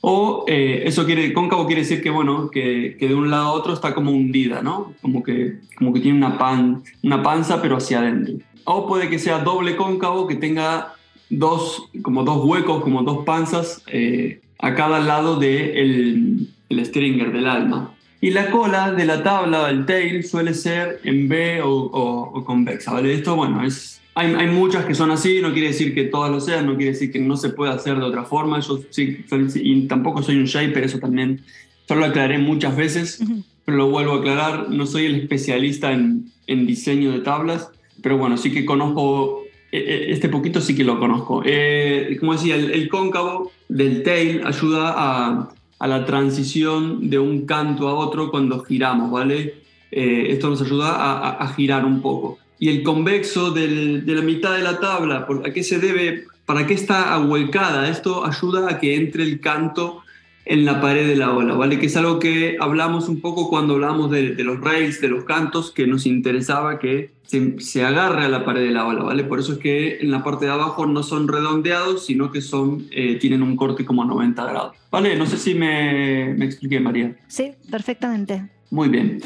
O 0.00 0.44
eh, 0.46 0.82
eso 0.84 1.06
quiere, 1.06 1.32
cóncavo 1.32 1.66
quiere 1.66 1.82
decir 1.82 2.02
que, 2.02 2.10
bueno, 2.10 2.50
que, 2.50 2.96
que, 2.98 3.08
de 3.08 3.14
un 3.14 3.30
lado 3.30 3.48
a 3.48 3.52
otro 3.52 3.72
está 3.72 3.94
como 3.94 4.10
hundida, 4.10 4.62
¿no? 4.62 4.92
Como 5.00 5.22
que, 5.22 5.60
como 5.78 5.92
que 5.94 6.00
tiene 6.00 6.18
una, 6.18 6.36
pan, 6.36 6.82
una 7.02 7.22
panza, 7.22 7.62
pero 7.62 7.76
hacia 7.76 8.00
adentro. 8.00 8.34
O 8.64 8.86
puede 8.86 9.08
que 9.08 9.18
sea 9.18 9.38
doble 9.38 9.76
cóncavo, 9.76 10.26
que 10.26 10.36
tenga 10.36 10.94
dos, 11.30 11.88
como 12.02 12.22
dos 12.24 12.44
huecos, 12.44 12.82
como 12.82 13.02
dos 13.02 13.24
panzas 13.24 13.82
eh, 13.86 14.40
a 14.58 14.74
cada 14.74 15.00
lado 15.00 15.36
del 15.36 16.48
el 16.68 16.84
stringer 16.84 17.32
del 17.32 17.46
alma. 17.46 17.94
Y 18.20 18.30
la 18.30 18.50
cola 18.50 18.92
de 18.92 19.04
la 19.04 19.22
tabla, 19.22 19.68
el 19.68 19.84
tail, 19.84 20.24
suele 20.24 20.54
ser 20.54 21.00
en 21.04 21.28
B 21.28 21.60
o, 21.62 22.42
convexa, 22.46 22.92
¿vale? 22.92 23.12
Esto, 23.12 23.36
bueno, 23.36 23.62
es, 23.64 24.00
hay, 24.14 24.32
hay, 24.34 24.46
muchas 24.46 24.86
que 24.86 24.94
son 24.94 25.10
así, 25.10 25.40
no 25.42 25.52
quiere 25.52 25.68
decir 25.68 25.94
que 25.94 26.04
todas 26.04 26.30
lo 26.30 26.40
sean, 26.40 26.64
no 26.64 26.76
quiere 26.76 26.92
decir 26.92 27.12
que 27.12 27.18
no 27.18 27.36
se 27.36 27.50
pueda 27.50 27.74
hacer 27.74 27.98
de 27.98 28.04
otra 28.04 28.24
forma. 28.24 28.60
Yo 28.60 28.80
sí, 28.88 29.24
y 29.56 29.86
tampoco 29.88 30.22
soy 30.22 30.36
un 30.36 30.46
shaper, 30.46 30.84
eso 30.84 30.98
también, 30.98 31.42
yo 31.86 31.96
lo 31.96 32.06
aclaré 32.06 32.38
muchas 32.38 32.74
veces, 32.76 33.22
pero 33.66 33.76
lo 33.76 33.90
vuelvo 33.90 34.14
a 34.14 34.18
aclarar, 34.20 34.70
no 34.70 34.86
soy 34.86 35.04
el 35.04 35.16
especialista 35.16 35.92
en, 35.92 36.30
en 36.46 36.66
diseño 36.66 37.12
de 37.12 37.20
tablas, 37.20 37.68
pero 38.02 38.16
bueno, 38.16 38.38
sí 38.38 38.52
que 38.52 38.64
conozco 38.64 39.44
e, 39.70 39.78
e, 39.78 40.12
este 40.12 40.28
poquito 40.28 40.60
sí 40.60 40.74
que 40.74 40.84
lo 40.84 40.98
conozco. 40.98 41.42
Eh, 41.44 42.16
como 42.20 42.32
decía, 42.32 42.54
el, 42.54 42.70
el, 42.70 42.88
cóncavo 42.88 43.50
del 43.68 44.02
tail 44.02 44.42
ayuda 44.46 44.94
a, 44.96 45.50
a 45.84 45.86
la 45.86 46.06
transición 46.06 47.10
de 47.10 47.18
un 47.18 47.44
canto 47.44 47.90
a 47.90 47.94
otro 47.94 48.30
cuando 48.30 48.64
giramos, 48.64 49.10
¿vale? 49.10 49.56
Eh, 49.90 50.28
esto 50.30 50.48
nos 50.48 50.62
ayuda 50.62 51.28
a, 51.38 51.46
girar 51.48 51.84
un 51.84 52.00
poco. 52.00 52.38
Y 52.58 52.70
el 52.70 52.82
convexo 52.82 53.50
de 53.50 54.02
la 54.06 54.22
mitad 54.22 54.54
de 54.54 54.62
la 54.62 54.80
tabla, 54.80 55.28
¿a 55.44 55.50
qué 55.50 55.62
se 55.62 55.78
debe? 55.78 56.24
¿Para 56.46 56.66
qué 56.66 56.72
está 56.72 57.12
ahuecada? 57.12 57.86
Esto 57.90 58.24
ayuda 58.24 58.70
a 58.70 58.78
que 58.78 58.96
entre 58.96 59.24
el 59.24 59.40
canto 59.40 60.00
en 60.46 60.64
la 60.64 60.80
pared 60.80 61.06
de 61.06 61.16
la 61.16 61.32
ola, 61.32 61.54
¿vale? 61.54 61.78
Que 61.78 61.86
es 61.86 61.96
algo 61.96 62.18
que 62.18 62.56
hablamos 62.60 63.08
un 63.08 63.20
poco 63.20 63.48
cuando 63.48 63.74
hablamos 63.74 64.10
de, 64.10 64.34
los 64.44 64.60
rails, 64.60 65.00
de 65.00 65.08
los 65.08 65.24
cantos, 65.24 65.70
que 65.70 65.86
nos 65.86 66.06
interesaba 66.06 66.78
que 66.78 67.12
se, 67.22 67.84
agarre 67.84 68.24
a 68.24 68.28
la 68.28 68.44
pared 68.44 68.62
de 68.62 68.70
la 68.70 68.86
ola, 68.86 69.02
¿vale? 69.02 69.24
Por 69.24 69.40
eso 69.40 69.54
es 69.54 69.58
que 69.58 69.98
en 70.00 70.10
la 70.10 70.22
parte 70.22 70.44
de 70.44 70.52
abajo 70.52 70.86
no 70.86 71.02
son 71.02 71.28
redondeados, 71.28 72.06
sino 72.06 72.30
que 72.30 72.42
son, 72.42 72.86
eh, 72.90 73.16
tienen 73.16 73.42
un 73.42 73.56
corte 73.56 73.84
como 73.84 74.04
90 74.04 74.44
grados, 74.44 74.76
¿vale? 74.90 75.16
No 75.16 75.26
sé 75.26 75.38
si 75.38 75.54
me, 75.54 76.34
me 76.34 76.44
expliqué, 76.44 76.78
María. 76.78 77.16
Sí, 77.26 77.52
perfectamente. 77.70 78.48
Muy 78.70 78.88
bien. 78.88 79.20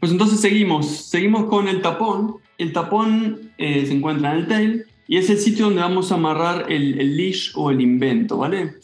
Pues 0.00 0.12
entonces 0.12 0.40
seguimos, 0.40 1.08
seguimos 1.08 1.44
con 1.46 1.66
el 1.66 1.80
tapón. 1.80 2.36
El 2.58 2.72
tapón 2.72 3.50
eh, 3.56 3.86
se 3.86 3.92
encuentra 3.94 4.32
en 4.32 4.38
el 4.40 4.46
tail 4.46 4.84
y 5.08 5.16
es 5.16 5.30
el 5.30 5.38
sitio 5.38 5.64
donde 5.64 5.80
vamos 5.80 6.12
a 6.12 6.16
amarrar 6.16 6.66
el, 6.70 7.00
el 7.00 7.16
leash 7.16 7.52
o 7.54 7.70
el 7.70 7.80
invento, 7.80 8.36
¿vale? 8.36 8.74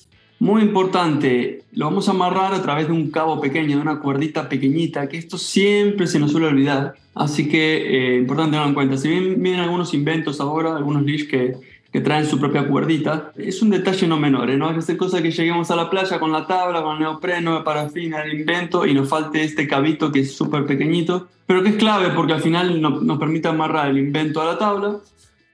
Muy 0.40 0.62
importante, 0.62 1.64
lo 1.74 1.84
vamos 1.84 2.08
a 2.08 2.12
amarrar 2.12 2.54
a 2.54 2.62
través 2.62 2.86
de 2.86 2.94
un 2.94 3.10
cabo 3.10 3.42
pequeño, 3.42 3.76
de 3.76 3.82
una 3.82 4.00
cuerdita 4.00 4.48
pequeñita, 4.48 5.06
que 5.06 5.18
esto 5.18 5.36
siempre 5.36 6.06
se 6.06 6.18
nos 6.18 6.32
suele 6.32 6.46
olvidar. 6.46 6.94
Así 7.14 7.46
que 7.46 8.14
eh, 8.14 8.16
importante 8.16 8.52
tenerlo 8.52 8.68
en 8.68 8.74
cuenta. 8.74 8.96
Si 8.96 9.10
bien 9.10 9.42
vienen 9.42 9.60
algunos 9.60 9.92
inventos 9.92 10.40
ahora, 10.40 10.74
algunos 10.74 11.02
leash 11.02 11.28
que, 11.28 11.56
que 11.92 12.00
traen 12.00 12.24
su 12.24 12.40
propia 12.40 12.66
cuerdita, 12.66 13.32
es 13.36 13.60
un 13.60 13.68
detalle 13.68 14.06
no 14.06 14.16
menor, 14.16 14.48
¿eh? 14.48 14.56
no 14.56 14.72
que 14.72 14.78
hacer 14.78 14.96
cosa 14.96 15.20
que 15.20 15.30
lleguemos 15.30 15.70
a 15.70 15.76
la 15.76 15.90
playa 15.90 16.18
con 16.18 16.32
la 16.32 16.46
tabla, 16.46 16.82
con 16.82 16.94
el 16.94 17.02
neopreno, 17.02 17.62
parafina, 17.62 18.22
el 18.22 18.40
invento 18.40 18.86
y 18.86 18.94
nos 18.94 19.10
falte 19.10 19.44
este 19.44 19.68
cabito 19.68 20.10
que 20.10 20.20
es 20.20 20.34
súper 20.34 20.64
pequeñito, 20.64 21.28
pero 21.44 21.62
que 21.62 21.68
es 21.68 21.76
clave 21.76 22.14
porque 22.16 22.32
al 22.32 22.40
final 22.40 22.80
nos 22.80 23.18
permite 23.18 23.48
amarrar 23.48 23.90
el 23.90 23.98
invento 23.98 24.40
a 24.40 24.46
la 24.46 24.56
tabla 24.56 25.00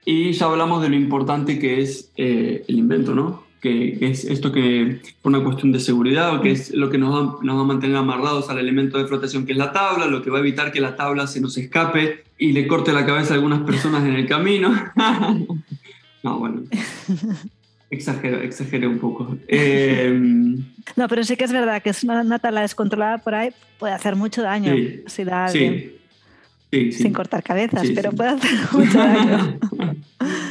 y 0.05 0.31
ya 0.31 0.45
hablamos 0.45 0.81
de 0.81 0.87
lo 0.87 0.95
importante 0.95 1.59
que 1.59 1.81
es 1.81 2.09
eh, 2.15 2.63
el 2.69 2.79
invento, 2.79 3.13
¿no? 3.13 3.46
Que 3.61 3.97
es 4.01 4.25
esto 4.25 4.51
que 4.51 5.01
por 5.21 5.31
una 5.31 5.43
cuestión 5.43 5.71
de 5.71 5.79
seguridad, 5.79 6.41
que 6.41 6.51
es 6.51 6.71
lo 6.73 6.89
que 6.89 6.97
nos 6.97 7.13
va, 7.13 7.43
nos 7.43 7.57
va, 7.57 7.61
a 7.61 7.65
mantener 7.65 7.97
amarrados 7.97 8.49
al 8.49 8.59
elemento 8.59 8.97
de 8.97 9.07
flotación 9.07 9.45
que 9.45 9.53
es 9.53 9.57
la 9.57 9.71
tabla, 9.71 10.05
lo 10.05 10.21
que 10.21 10.29
va 10.29 10.37
a 10.37 10.41
evitar 10.41 10.71
que 10.71 10.79
la 10.79 10.95
tabla 10.95 11.27
se 11.27 11.41
nos 11.41 11.57
escape 11.57 12.23
y 12.37 12.51
le 12.51 12.67
corte 12.67 12.93
la 12.93 13.05
cabeza 13.05 13.33
a 13.33 13.35
algunas 13.35 13.61
personas 13.61 14.03
en 14.05 14.13
el 14.13 14.27
camino. 14.27 14.73
no, 16.23 16.39
bueno. 16.39 16.63
Exagero, 17.89 18.41
exagero 18.41 18.89
un 18.89 18.99
poco. 18.99 19.37
Em, 19.47 20.57
no, 20.95 21.07
pero 21.07 21.23
sí 21.23 21.35
que 21.35 21.45
es 21.45 21.51
verdad 21.51 21.81
que 21.81 21.89
es 21.89 22.03
una, 22.03 22.37
tabla 22.37 22.61
descontrolada 22.61 23.17
por 23.19 23.33
ahí 23.33 23.51
puede 23.79 23.93
hacer 23.93 24.15
mucho 24.15 24.41
daño 24.41 24.73
si 25.05 25.23
da 25.23 25.47
sí, 25.47 25.95
sí, 26.71 26.91
sin 26.91 27.13
cortar 27.13 27.43
cabezas, 27.43 27.87
pero 27.95 28.11
puede 28.11 28.31
hacer 28.31 28.51
mucho 28.73 28.97
daño. 28.97 29.59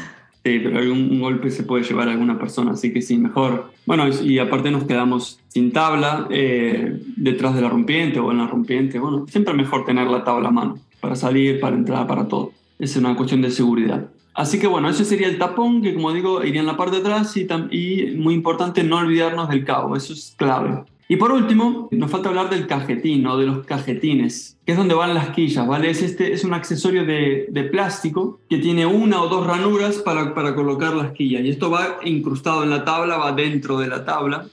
Pero 0.62 0.79
algún 0.79 1.21
golpe 1.21 1.50
se 1.50 1.65
puede 1.65 1.85
llevar 1.85 2.09
a 2.09 2.12
alguna 2.12 2.38
persona, 2.38 2.73
así 2.73 2.93
que 2.93 3.03
sí, 3.03 3.19
mejor. 3.19 3.73
Bueno, 3.85 4.05
y 4.09 4.38
aparte 4.38 4.71
nos 4.71 4.85
quedamos 4.85 5.41
sin 5.49 5.73
tabla 5.73 6.26
eh, 6.31 7.00
detrás 7.17 7.55
de 7.55 7.62
la 7.62 7.69
rompiente 7.69 8.21
o 8.21 8.31
en 8.31 8.38
la 8.38 8.47
rompiente. 8.47 8.99
Bueno, 8.99 9.26
siempre 9.29 9.55
mejor 9.55 9.85
tener 9.85 10.07
la 10.07 10.25
tabla 10.25 10.49
a 10.49 10.53
mano 10.53 10.79
para 11.00 11.17
salir, 11.17 11.61
para 11.61 11.76
entrar, 11.76 12.07
para 12.07 12.29
todo. 12.29 12.53
Es 12.79 12.97
una 12.97 13.17
cuestión 13.17 13.43
de 13.43 13.50
seguridad. 13.50 14.09
Así 14.35 14.59
que 14.59 14.67
bueno, 14.67 14.88
ese 14.91 15.05
sería 15.05 15.29
el 15.29 15.38
tapón 15.38 15.81
que 15.81 15.95
como 15.95 16.12
digo 16.12 16.45
iría 16.45 16.61
en 16.61 16.67
la 16.67 16.76
parte 16.76 16.97
de 16.97 17.03
atrás 17.03 17.35
y 17.37 18.15
muy 18.17 18.35
importante 18.35 18.85
no 18.85 18.99
olvidarnos 18.99 19.49
del 19.49 19.65
cabo, 19.65 19.97
eso 19.97 20.12
es 20.12 20.35
clave. 20.37 20.85
Y 21.09 21.17
por 21.17 21.31
último, 21.31 21.89
nos 21.93 22.11
falta 22.11 22.29
hablar 22.29 22.51
del 22.51 22.67
cajetín 22.67 23.27
o 23.27 23.39
de 23.39 23.47
los 23.47 23.65
cajetines, 23.65 24.59
que 24.67 24.73
es 24.73 24.79
donde 24.79 24.95
van 24.95 25.15
las 25.15 25.31
quillas, 25.31 25.67
¿vale? 25.67 25.89
Es, 25.91 26.03
este, 26.03 26.33
es 26.33 26.43
un 26.43 26.53
accesorio 26.53 27.05
de, 27.05 27.69
plástico 27.71 28.41
que 28.51 28.59
tiene 28.59 28.87
una 28.87 29.21
o 29.23 29.29
dos 29.29 29.47
ranuras 29.47 29.97
para, 29.99 30.35
para, 30.35 30.55
colocar 30.57 30.95
las 30.95 31.13
quillas. 31.13 31.45
Y 31.45 31.51
esto 31.51 31.71
va 31.71 31.99
incrustado 32.05 32.65
en 32.65 32.71
la 32.71 32.85
tabla, 32.85 33.19
va 33.19 33.33
dentro 33.33 33.79
de 33.79 33.87
la 33.87 34.05
tabla. 34.05 34.47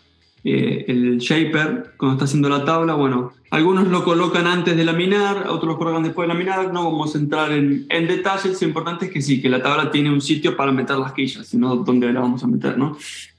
Eh, 0.43 0.85
el 0.89 1.17
shaper, 1.19 1.93
cuando 1.97 2.13
está 2.15 2.25
haciendo 2.25 2.49
la 2.49 2.65
tabla, 2.65 2.93
bueno, 2.95 3.31
algunos 3.49 3.87
lo 3.87 4.03
colocan 4.03 4.45
antes 4.45 4.75
de 4.75 4.83
laminar, 4.83 5.47
otros 5.47 5.73
lo 5.73 5.77
colocan 5.77 6.03
después 6.03 6.27
de 6.27 6.33
laminar. 6.35 6.71
No 6.71 6.83
vamos 6.83 7.15
a 7.15 7.17
entrar 7.17 7.51
en, 7.51 7.87
en 7.89 8.07
detalles. 8.07 8.61
Lo 8.61 8.67
importante 8.67 9.05
es 9.05 9.11
que 9.11 9.21
sí, 9.23 9.41
que 9.41 9.49
la 9.49 9.63
tabla 9.63 9.89
tiene 9.89 10.11
un 10.11 10.21
sitio 10.21 10.55
para 10.55 10.71
meter 10.71 10.97
las 10.97 11.13
quillas, 11.13 11.47
sino 11.47 11.77
dónde 11.77 12.13
la 12.13 12.19
vamos 12.19 12.43
a 12.43 12.47
meter, 12.47 12.77
¿no? 12.77 12.95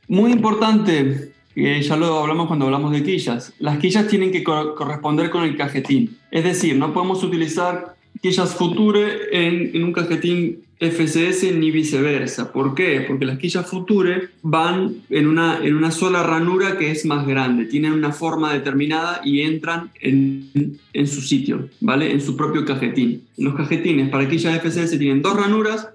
Muy 0.09 0.33
importante, 0.33 1.33
ya 1.57 1.97
lo 1.97 2.19
hablamos 2.19 2.47
cuando 2.47 2.67
hablamos 2.67 2.93
de 2.93 3.03
quillas. 3.03 3.53
Las 3.59 3.79
quillas 3.79 4.09
tienen 4.09 4.33
que 4.33 4.43
corresponder 4.43 5.31
con 5.31 5.45
el 5.45 5.57
cajetín. 5.57 6.17
Es 6.31 6.45
decir, 6.45 6.77
no 6.77 6.93
podemos 6.93 7.23
utilizar 7.23 7.95
quillas 8.21 8.55
Future 8.55 9.29
en, 9.33 9.71
en, 9.75 9.85
un 9.85 9.93
cajetín 9.93 10.65
FCS 10.81 11.55
ni 11.55 11.71
viceversa. 11.71 12.53
¿Por 12.53 12.75
qué? 12.75 13.05
Porque 13.07 13.25
las 13.25 13.39
quillas 13.39 13.67
Future 13.67 14.31
van 14.43 14.95
en 15.11 15.29
una, 15.29 15.59
en 15.63 15.77
una 15.77 15.91
sola 15.91 16.23
ranura 16.23 16.77
que 16.77 16.91
es 16.91 17.05
más 17.05 17.27
grande, 17.27 17.67
tienen 17.67 17.93
una 17.93 18.13
forma 18.13 18.53
determinada 18.53 19.21
y 19.25 19.43
entran 19.43 19.91
en, 20.01 20.79
en 20.93 21.07
su 21.07 21.21
sitio, 21.21 21.69
¿vale? 21.81 22.11
En 22.11 22.21
su 22.21 22.37
propio 22.37 22.65
cajetín. 22.65 23.23
Los 23.37 23.55
cajetines 23.55 24.09
para 24.09 24.29
quillas 24.29 24.61
FCS 24.61 24.99
tienen 24.99 25.23
dos 25.23 25.37
ranuras 25.37 25.89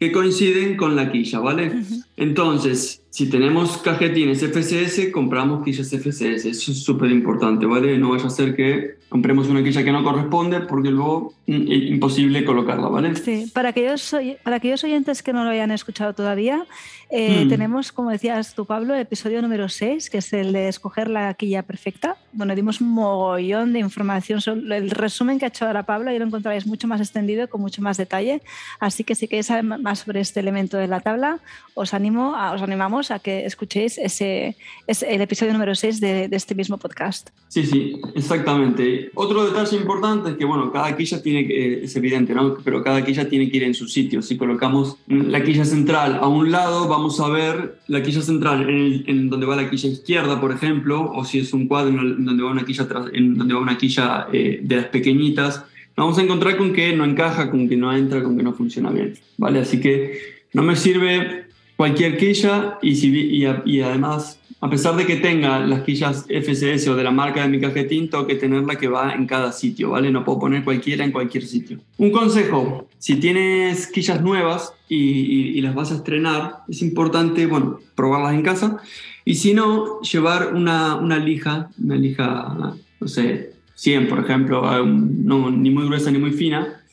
que 0.00 0.10
coinciden 0.10 0.76
con 0.76 0.96
la 0.96 1.10
quilla, 1.12 1.38
¿vale? 1.38 1.72
Entonces, 2.16 3.04
si 3.10 3.30
tenemos 3.30 3.78
cajetines 3.78 4.42
FCS, 4.42 5.12
compramos 5.12 5.64
quillas 5.64 5.88
FCS. 5.88 6.46
Eso 6.46 6.72
es 6.72 6.82
súper 6.82 7.12
importante, 7.12 7.64
¿vale? 7.64 7.96
No 7.96 8.10
vaya 8.10 8.26
a 8.26 8.30
ser 8.30 8.56
que 8.56 8.96
compremos 9.08 9.48
una 9.48 9.62
quilla 9.62 9.84
que 9.84 9.92
no 9.92 10.02
corresponde 10.02 10.62
porque 10.62 10.90
luego 10.90 11.32
mm, 11.46 11.70
es 11.70 11.82
imposible 11.90 12.44
colocarla, 12.44 12.88
¿vale? 12.88 13.14
Sí, 13.14 13.48
para 13.54 13.68
aquellos, 13.68 14.16
para 14.42 14.56
aquellos 14.56 14.82
oyentes 14.82 15.22
que 15.22 15.32
no 15.32 15.44
lo 15.44 15.50
hayan 15.50 15.70
escuchado 15.70 16.12
todavía, 16.14 16.66
eh, 17.10 17.44
mm. 17.44 17.48
tenemos, 17.48 17.92
como 17.92 18.10
decías 18.10 18.56
tú, 18.56 18.64
Pablo, 18.64 18.94
el 18.94 19.02
episodio 19.02 19.40
número 19.40 19.68
6, 19.68 20.10
que 20.10 20.18
es 20.18 20.32
el 20.32 20.52
de 20.52 20.66
escoger 20.66 21.08
la 21.08 21.32
quilla 21.34 21.62
perfecta. 21.62 22.16
Bueno, 22.32 22.56
dimos 22.56 22.80
un 22.80 22.88
mogollón 22.88 23.72
de 23.72 23.78
información 23.78 24.40
sobre 24.40 24.78
el 24.78 24.90
resumen 24.90 25.38
que 25.38 25.44
ha 25.44 25.48
hecho 25.48 25.66
ahora 25.66 25.84
Pablo 25.84 26.10
y 26.12 26.18
lo 26.18 26.24
encontraréis 26.24 26.66
mucho 26.66 26.88
más 26.88 27.00
extendido, 27.00 27.48
con 27.48 27.60
mucho 27.60 27.82
más 27.82 27.96
detalle. 27.96 28.42
Así 28.80 29.04
que 29.04 29.14
si 29.14 29.28
queréis 29.28 29.46
saber 29.46 29.62
más 29.62 30.00
sobre 30.00 30.18
este 30.18 30.40
elemento 30.40 30.76
de 30.76 30.88
la 30.88 30.98
tabla, 30.98 31.38
os, 31.74 31.94
animo 31.94 32.03
a, 32.36 32.52
os 32.52 32.62
animamos 32.62 33.10
a 33.10 33.18
que 33.18 33.46
escuchéis 33.46 33.98
ese, 33.98 34.56
el 34.86 35.20
episodio 35.20 35.52
número 35.52 35.74
6 35.74 36.00
de, 36.00 36.28
de 36.28 36.36
este 36.36 36.54
mismo 36.54 36.76
podcast. 36.78 37.30
Sí, 37.48 37.64
sí, 37.64 38.00
exactamente. 38.14 39.10
Otro 39.14 39.46
detalle 39.46 39.76
importante 39.76 40.30
es 40.30 40.36
que, 40.36 40.44
bueno, 40.44 40.72
cada 40.72 40.96
quilla 40.96 41.22
tiene 41.22 41.46
que, 41.46 41.84
es 41.84 41.96
evidente, 41.96 42.34
¿no? 42.34 42.56
Pero 42.64 42.82
cada 42.82 43.04
quilla 43.04 43.28
tiene 43.28 43.50
que 43.50 43.56
ir 43.56 43.62
en 43.64 43.74
su 43.74 43.86
sitio. 43.86 44.22
Si 44.22 44.36
colocamos 44.36 44.96
la 45.06 45.42
quilla 45.42 45.64
central 45.64 46.18
a 46.20 46.28
un 46.28 46.50
lado, 46.50 46.88
vamos 46.88 47.20
a 47.20 47.28
ver 47.28 47.78
la 47.88 48.02
quilla 48.02 48.22
central 48.22 48.68
en, 48.68 49.30
donde 49.30 49.46
va 49.46 49.56
la 49.56 49.70
quilla 49.70 49.88
izquierda, 49.88 50.40
por 50.40 50.52
ejemplo, 50.52 51.10
o 51.14 51.24
si 51.24 51.38
es 51.38 51.52
un 51.52 51.68
cuadro 51.68 51.90
en 51.90 52.24
donde 52.24 52.42
va 52.42 52.50
una 52.50 52.64
quilla, 52.64 52.86
en 53.12 53.38
donde 53.38 53.54
va 53.54 53.60
una 53.60 53.78
quilla 53.78 54.26
eh, 54.32 54.60
de 54.62 54.76
las 54.76 54.86
pequeñitas, 54.86 55.64
vamos 55.96 56.18
a 56.18 56.22
encontrar 56.22 56.56
con 56.56 56.72
que 56.72 56.94
no 56.94 57.04
encaja, 57.04 57.50
con 57.50 57.68
que 57.68 57.76
no 57.76 57.96
entra, 57.96 58.22
con 58.22 58.36
que 58.36 58.42
no 58.42 58.52
funciona 58.52 58.90
bien, 58.90 59.14
¿vale? 59.36 59.60
Así 59.60 59.80
que 59.80 60.44
no 60.52 60.62
me 60.62 60.76
sirve 60.76 61.46
cualquier 61.76 62.16
quilla 62.16 62.78
y, 62.82 63.44
además 63.80 64.40
a 64.60 64.70
pesar 64.70 64.96
de 64.96 65.04
que 65.04 65.16
tenga 65.16 65.58
las 65.58 65.82
quillas 65.82 66.24
FSS 66.26 66.88
o 66.88 66.96
de 66.96 67.04
la 67.04 67.10
marca 67.10 67.42
de 67.42 67.48
mi 67.48 67.60
cajetín, 67.60 68.08
tengo 68.08 68.26
que 68.26 68.36
tenerla 68.36 68.76
que 68.76 68.88
va 68.88 69.12
en 69.12 69.26
cada 69.26 69.52
sitio, 69.52 69.90
¿vale? 69.90 70.10
No 70.10 70.24
puedo 70.24 70.38
poner 70.38 70.64
cualquiera 70.64 71.04
en 71.04 71.12
cualquier 71.12 71.44
sitio. 71.44 71.80
Un 71.98 72.10
consejo, 72.10 72.88
si 72.98 73.16
tienes 73.16 73.88
quillas 73.88 74.22
nuevas 74.22 74.72
y, 74.88 75.60
las 75.60 75.74
vas 75.74 75.92
a 75.92 75.96
estrenar, 75.96 76.60
es 76.66 76.80
importante, 76.80 77.46
bueno, 77.46 77.78
probarlas 77.94 78.32
en 78.32 78.42
casa. 78.42 78.78
Y 79.26 79.34
si 79.34 79.52
no, 79.52 80.00
llevar 80.00 80.54
una, 80.54 80.96
una 80.96 81.18
lija, 81.18 81.68
una 81.82 81.96
lija, 81.96 82.56
no 83.00 83.06
sé, 83.06 83.52
100 83.74 84.08
por 84.08 84.20
ejemplo, 84.20 84.62
no, 84.86 85.50
ni 85.50 85.68
muy 85.68 85.86
gruesa 85.86 86.10
ni 86.10 86.18
muy 86.18 86.32
fina, 86.32 86.83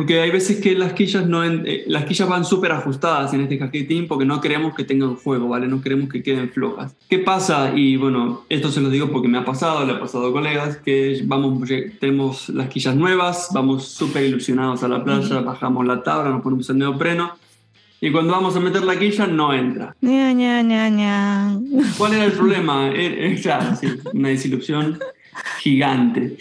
porque 0.00 0.18
hay 0.18 0.30
veces 0.30 0.62
que 0.62 0.74
las 0.74 0.94
quillas, 0.94 1.26
no 1.26 1.44
eh, 1.44 1.84
las 1.86 2.06
quillas 2.06 2.26
van 2.26 2.46
súper 2.46 2.72
ajustadas 2.72 3.34
en 3.34 3.42
este 3.42 3.58
cajetín 3.58 4.08
porque 4.08 4.24
no 4.24 4.40
queremos 4.40 4.74
que 4.74 4.82
tengan 4.82 5.18
fuego, 5.18 5.46
¿vale? 5.48 5.68
No 5.68 5.82
queremos 5.82 6.08
que 6.08 6.22
queden 6.22 6.48
flojas. 6.48 6.96
¿Qué 7.06 7.18
pasa? 7.18 7.74
Y 7.76 7.98
bueno, 7.98 8.46
esto 8.48 8.70
se 8.70 8.80
lo 8.80 8.88
digo 8.88 9.10
porque 9.10 9.28
me 9.28 9.36
ha 9.36 9.44
pasado, 9.44 9.84
le 9.84 9.92
ha 9.92 10.00
pasado 10.00 10.28
a 10.28 10.32
colegas, 10.32 10.78
que 10.78 11.20
vamos, 11.24 11.68
tenemos 12.00 12.48
las 12.48 12.70
quillas 12.70 12.96
nuevas, 12.96 13.50
vamos 13.52 13.88
súper 13.88 14.24
ilusionados 14.24 14.82
a 14.82 14.88
la 14.88 15.04
playa, 15.04 15.42
bajamos 15.42 15.86
la 15.86 16.02
tabla, 16.02 16.30
nos 16.30 16.40
ponemos 16.40 16.70
el 16.70 16.78
neopreno. 16.78 17.32
Y 18.00 18.10
cuando 18.10 18.32
vamos 18.32 18.56
a 18.56 18.60
meter 18.60 18.82
la 18.84 18.98
quilla, 18.98 19.26
no 19.26 19.52
entra. 19.52 19.94
Ña, 20.00 20.32
ña, 20.32 20.62
ña, 20.62 21.60
¿Cuál 21.98 22.14
era 22.14 22.24
el 22.24 22.32
problema? 22.32 22.88
Era, 22.88 23.34
eh, 23.34 23.78
eh, 23.82 23.98
una 24.14 24.30
desilusión 24.30 24.98
gigante. 25.58 26.38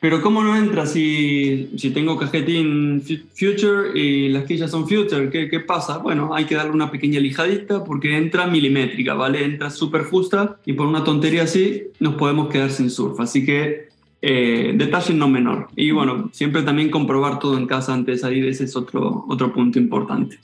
Pero 0.00 0.22
¿cómo 0.22 0.42
no 0.42 0.56
entra 0.56 0.86
si, 0.86 1.70
si 1.76 1.90
tengo 1.90 2.16
cajetín 2.16 3.02
Future 3.34 3.98
y 3.98 4.30
las 4.30 4.44
quillas 4.44 4.70
son 4.70 4.88
Future? 4.88 5.28
¿Qué, 5.28 5.50
¿Qué, 5.50 5.60
pasa? 5.60 5.98
Bueno, 5.98 6.34
hay 6.34 6.46
que 6.46 6.54
darle 6.54 6.72
una 6.72 6.90
pequeña 6.90 7.20
lijadita 7.20 7.84
porque 7.84 8.16
entra 8.16 8.46
milimétrica, 8.46 9.12
¿vale? 9.12 9.44
Entra 9.44 9.68
súper 9.68 10.04
justa 10.04 10.58
y 10.64 10.72
por 10.72 10.86
una 10.86 11.04
tontería 11.04 11.42
así 11.42 11.82
nos 12.00 12.14
podemos 12.14 12.48
quedar 12.48 12.70
sin 12.70 12.88
surf. 12.88 13.20
Así 13.20 13.44
que 13.44 13.90
eh, 14.22 14.72
detalle 14.74 15.12
no 15.12 15.28
menor. 15.28 15.68
Y 15.76 15.90
bueno, 15.90 16.30
siempre 16.32 16.62
también 16.62 16.90
comprobar 16.90 17.38
todo 17.38 17.58
en 17.58 17.66
casa 17.66 17.92
antes 17.92 18.16
de 18.16 18.20
salir, 18.20 18.46
ese 18.46 18.64
es 18.64 18.76
otro, 18.76 19.26
otro 19.28 19.52
punto 19.52 19.78
importante. 19.78 20.38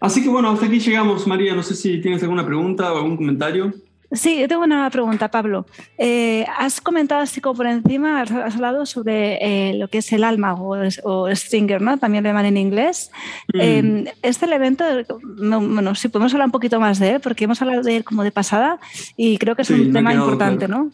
Así 0.00 0.22
que 0.22 0.28
bueno, 0.28 0.50
hasta 0.50 0.64
aquí 0.66 0.78
llegamos, 0.78 1.26
María. 1.26 1.54
No 1.54 1.62
sé 1.62 1.74
si 1.74 2.00
tienes 2.00 2.22
alguna 2.22 2.46
pregunta 2.46 2.90
o 2.92 2.96
algún 2.96 3.16
comentario. 3.16 3.74
Sí, 4.10 4.40
yo 4.40 4.48
tengo 4.48 4.64
una 4.64 4.88
pregunta, 4.88 5.30
Pablo. 5.30 5.66
Eh, 5.98 6.46
has 6.56 6.80
comentado 6.80 7.20
así 7.20 7.42
como 7.42 7.56
por 7.56 7.66
encima, 7.66 8.22
has, 8.22 8.30
hablado 8.54 8.86
sobre 8.86 9.36
eh, 9.42 9.74
lo 9.74 9.88
que 9.88 9.98
es 9.98 10.10
el 10.12 10.24
alma 10.24 10.54
o, 10.54 11.28
stringer, 11.28 11.82
¿no? 11.82 11.98
También 11.98 12.24
le 12.24 12.30
llaman 12.30 12.46
en 12.46 12.56
inglés. 12.56 13.10
Mm. 13.52 13.60
Em, 13.60 14.04
este 14.22 14.46
elemento, 14.46 14.84
bueno, 15.38 15.94
si 15.94 16.08
podemos 16.08 16.32
hablar 16.32 16.48
un 16.48 16.52
poquito 16.52 16.80
más 16.80 16.98
de 16.98 17.16
él, 17.16 17.20
porque 17.20 17.44
hemos 17.44 17.60
hablado 17.60 17.82
de 17.82 17.96
él 17.96 18.04
como 18.04 18.24
de 18.24 18.30
pasada 18.30 18.78
y 19.16 19.36
creo 19.36 19.54
que 19.54 19.62
es 19.62 19.70
un 19.70 19.92
tema 19.92 20.14
importante, 20.14 20.68
¿no? 20.68 20.90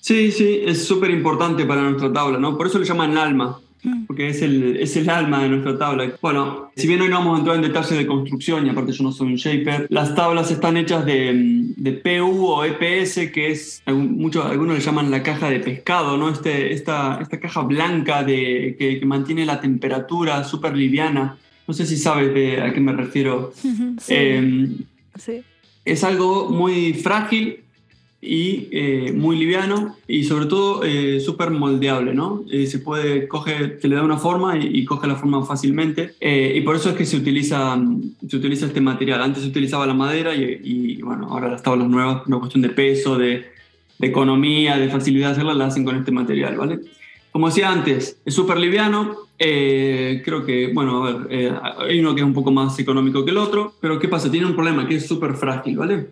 Sí, 0.00 0.30
sí, 0.30 0.60
es 0.64 0.86
súper 0.86 1.10
importante 1.10 1.64
para 1.64 1.80
nuestra 1.80 2.12
tabla, 2.12 2.38
¿no? 2.38 2.56
Por 2.56 2.68
eso 2.68 2.78
le 2.78 2.84
llaman 2.84 3.16
alma. 3.18 3.58
Mm. 3.84 4.06
porque 4.06 4.28
es 4.28 4.42
el, 4.42 4.76
es 4.76 4.96
el 4.96 5.08
alma 5.08 5.42
de 5.42 5.50
nuestra 5.50 5.78
tabla. 5.78 6.12
Bueno, 6.20 6.70
si 6.76 6.86
bien 6.86 7.00
hoy 7.00 7.08
no 7.08 7.18
vamos 7.18 7.36
a 7.36 7.38
entrar 7.38 7.56
en 7.56 7.62
detalles 7.62 7.96
de 7.96 8.06
construcción, 8.06 8.66
y 8.66 8.70
aparte 8.70 8.92
yo 8.92 9.04
no 9.04 9.12
soy 9.12 9.28
un 9.28 9.36
shaper, 9.36 9.86
las 9.90 10.14
tablas 10.14 10.50
están 10.50 10.76
hechas 10.76 11.04
de, 11.06 11.32
de 11.76 11.92
PU 11.92 12.46
o 12.46 12.64
EPS, 12.64 13.30
que 13.32 13.50
es, 13.50 13.82
muchos, 13.86 14.44
algunos 14.44 14.76
le 14.76 14.82
llaman 14.82 15.10
la 15.10 15.22
caja 15.22 15.48
de 15.50 15.60
pescado, 15.60 16.16
¿no? 16.16 16.28
Este, 16.28 16.72
esta, 16.72 17.18
esta 17.20 17.38
caja 17.38 17.62
blanca 17.62 18.24
de, 18.24 18.76
que, 18.78 18.98
que 18.98 19.06
mantiene 19.06 19.46
la 19.46 19.60
temperatura 19.60 20.44
súper 20.44 20.76
liviana. 20.76 21.36
No 21.66 21.74
sé 21.74 21.86
si 21.86 21.96
sabes 21.96 22.34
de 22.34 22.60
a 22.60 22.72
qué 22.72 22.80
me 22.80 22.92
refiero. 22.92 23.52
Em, 24.08 24.78
sí. 25.16 25.42
Es 25.84 26.02
algo 26.02 26.48
muy 26.48 26.94
frágil 26.94 27.63
y 28.24 28.68
eh, 28.72 29.12
muy 29.12 29.36
liviano 29.36 29.96
y 30.08 30.24
sobre 30.24 30.46
todo 30.46 30.82
eh, 30.82 31.20
súper 31.20 31.50
moldeable, 31.50 32.14
¿no? 32.14 32.44
Eh, 32.50 32.66
se 32.66 32.78
puede, 32.78 33.28
coge, 33.28 33.78
se 33.78 33.88
le 33.88 33.96
da 33.96 34.02
una 34.02 34.16
forma 34.16 34.56
y, 34.56 34.84
coge 34.84 35.06
la 35.06 35.16
forma 35.16 35.44
fácilmente 35.44 36.14
y 36.20 36.60
por 36.62 36.76
eso 36.76 36.90
es 36.90 36.96
que 36.96 37.04
se 37.04 37.16
utiliza, 37.16 37.78
se 38.26 38.36
utiliza 38.36 38.66
este 38.66 38.80
material. 38.80 39.22
Antes 39.22 39.42
se 39.42 39.48
utilizaba 39.48 39.86
la 39.86 39.94
madera 39.94 40.34
y, 40.34 41.00
bueno, 41.02 41.28
ahora 41.28 41.48
las 41.48 41.62
tablas 41.62 41.88
nuevas, 41.88 42.26
una 42.26 42.38
cuestión 42.38 42.62
de 42.62 42.70
peso, 42.70 43.18
de, 43.18 43.44
de 43.98 44.06
economía, 44.06 44.76
de 44.76 44.88
facilidad 44.88 45.28
de 45.28 45.32
hacerlas, 45.32 45.56
las 45.56 45.68
hacen 45.68 45.84
con 45.84 45.96
este 45.96 46.10
material, 46.10 46.56
¿vale? 46.56 46.80
Como 47.32 47.48
decía 47.48 47.70
antes, 47.70 48.18
es 48.24 48.34
súper 48.34 48.58
liviano. 48.58 49.16
creo 49.38 50.44
que, 50.46 50.70
bueno, 50.72 51.04
a 51.04 51.12
ver, 51.12 51.54
hay 51.78 52.00
uno 52.00 52.14
que 52.14 52.20
es 52.20 52.26
un 52.26 52.34
poco 52.34 52.50
más 52.50 52.78
económico 52.78 53.24
que 53.24 53.32
el 53.32 53.38
otro, 53.38 53.74
pero 53.80 53.98
¿qué 53.98 54.08
pasa? 54.08 54.30
Tiene 54.30 54.46
un 54.46 54.54
problema 54.54 54.86
que 54.86 54.96
es 54.96 55.06
súper 55.06 55.34
frágil, 55.34 55.76
¿vale? 55.76 56.06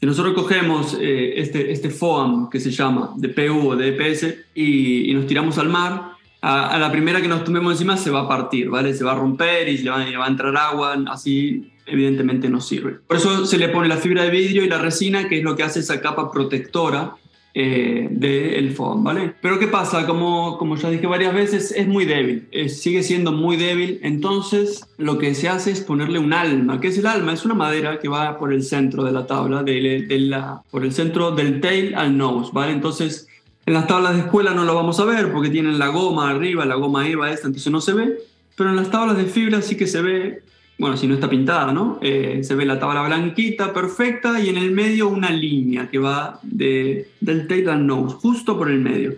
Si 0.00 0.06
nosotros 0.06 0.34
cogemos 0.34 0.96
eh, 1.00 1.40
este, 1.40 1.72
este 1.72 1.90
FOAM 1.90 2.48
que 2.48 2.60
se 2.60 2.70
llama 2.70 3.12
de 3.16 3.28
PU 3.30 3.70
o 3.70 3.76
de 3.76 3.88
EPS 3.88 4.34
y, 4.54 5.12
nos 5.14 5.26
tiramos 5.26 5.58
al 5.58 5.68
mar, 5.68 6.12
a, 6.40 6.78
la 6.78 6.92
primera 6.92 7.20
que 7.20 7.26
nos 7.26 7.42
tomemos 7.42 7.72
encima 7.72 7.96
se 7.96 8.10
va 8.10 8.20
a 8.20 8.28
partir, 8.28 8.68
¿vale? 8.68 8.94
Se 8.94 9.02
va 9.02 9.12
a 9.12 9.16
romper 9.16 9.68
y 9.68 9.78
le 9.78 9.90
va, 9.90 10.04
va 10.18 10.26
a 10.26 10.28
entrar 10.28 10.56
agua, 10.56 10.96
así 11.08 11.72
evidentemente 11.84 12.48
no 12.48 12.60
sirve. 12.60 12.98
Por 13.06 13.16
eso 13.16 13.44
se 13.44 13.58
le 13.58 13.68
pone 13.70 13.88
la 13.88 13.96
fibra 13.96 14.22
de 14.22 14.30
vidrio 14.30 14.64
y 14.64 14.68
la 14.68 14.78
resina, 14.78 15.28
que 15.28 15.38
es 15.38 15.44
lo 15.44 15.56
que 15.56 15.64
hace 15.64 15.80
esa 15.80 16.00
capa 16.00 16.30
protectora 16.30 17.16
eh, 17.54 18.08
del 18.10 18.72
foam, 18.72 19.02
¿vale? 19.02 19.34
Pero 19.40 19.58
¿qué 19.58 19.66
pasa? 19.66 20.06
Como, 20.06 20.58
como 20.58 20.76
ya 20.76 20.90
dije 20.90 21.06
varias 21.06 21.34
veces, 21.34 21.72
es 21.72 21.88
muy 21.88 22.04
débil, 22.04 22.48
sigue 22.68 23.02
siendo 23.02 23.32
muy 23.32 23.56
débil, 23.56 24.00
entonces 24.02 24.86
lo 24.96 25.18
que 25.18 25.34
se 25.34 25.48
hace 25.48 25.70
es 25.70 25.80
ponerle 25.80 26.18
un 26.18 26.32
alma. 26.32 26.80
¿Qué 26.80 26.88
es 26.88 26.98
el 26.98 27.06
alma? 27.06 27.32
Es 27.32 27.44
una 27.44 27.54
madera 27.54 27.98
que 27.98 28.08
va 28.08 28.38
por 28.38 28.52
el 28.52 28.62
centro 28.62 29.02
de 29.04 29.12
la 29.12 29.26
tabla, 29.26 29.62
de, 29.62 30.06
la, 30.20 30.62
por 30.70 30.84
el 30.84 30.92
centro 30.92 31.32
del 31.32 31.60
tail 31.60 31.94
al 31.94 32.16
nose, 32.16 32.50
¿vale? 32.52 32.72
Entonces 32.72 33.28
en 33.68 33.74
las 33.74 33.86
tablas 33.86 34.14
de 34.14 34.20
escuela 34.20 34.54
no 34.54 34.64
lo 34.64 34.74
vamos 34.74 34.98
a 34.98 35.04
ver 35.04 35.30
porque 35.30 35.50
tienen 35.50 35.78
la 35.78 35.88
goma 35.88 36.30
arriba, 36.30 36.64
la 36.64 36.76
goma 36.76 37.06
EVA 37.06 37.30
esta, 37.30 37.48
entonces 37.48 37.70
no 37.70 37.82
se 37.82 37.92
ve, 37.92 38.18
pero 38.56 38.70
en 38.70 38.76
las 38.76 38.90
tablas 38.90 39.18
de 39.18 39.26
fibra 39.26 39.60
sí 39.60 39.76
que 39.76 39.86
se 39.86 40.00
ve 40.00 40.42
bueno, 40.78 40.96
si 40.96 41.08
no 41.08 41.14
está 41.14 41.28
pintada, 41.28 41.72
¿no? 41.72 41.98
Eh, 42.00 42.40
se 42.42 42.54
ve 42.54 42.64
la 42.64 42.78
tabla 42.78 43.02
blanquita, 43.02 43.72
perfecta, 43.72 44.40
y 44.40 44.48
en 44.48 44.56
el 44.56 44.70
medio 44.70 45.08
una 45.08 45.30
línea 45.30 45.90
que 45.90 45.98
va 45.98 46.38
de, 46.42 47.08
del 47.20 47.48
tail 47.48 47.68
al 47.68 47.86
nose, 47.86 48.16
justo 48.16 48.56
por 48.56 48.70
el 48.70 48.78
medio. 48.78 49.14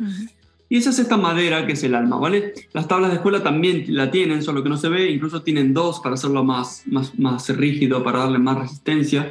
Y 0.70 0.76
esa 0.76 0.90
es 0.90 1.00
esta 1.00 1.16
madera 1.16 1.66
que 1.66 1.72
es 1.72 1.84
el 1.84 1.94
alma, 1.94 2.16
¿vale? 2.16 2.54
Las 2.72 2.88
tablas 2.88 3.10
de 3.10 3.16
escuela 3.16 3.42
también 3.42 3.84
la 3.88 4.10
tienen, 4.10 4.42
solo 4.42 4.62
que 4.62 4.68
no 4.68 4.78
se 4.78 4.88
ve, 4.88 5.10
incluso 5.10 5.42
tienen 5.42 5.74
dos 5.74 6.00
para 6.00 6.14
hacerlo 6.14 6.44
más, 6.44 6.84
más, 6.86 7.18
más 7.18 7.48
rígido, 7.54 8.02
para 8.02 8.20
darle 8.20 8.38
más 8.38 8.56
resistencia. 8.56 9.30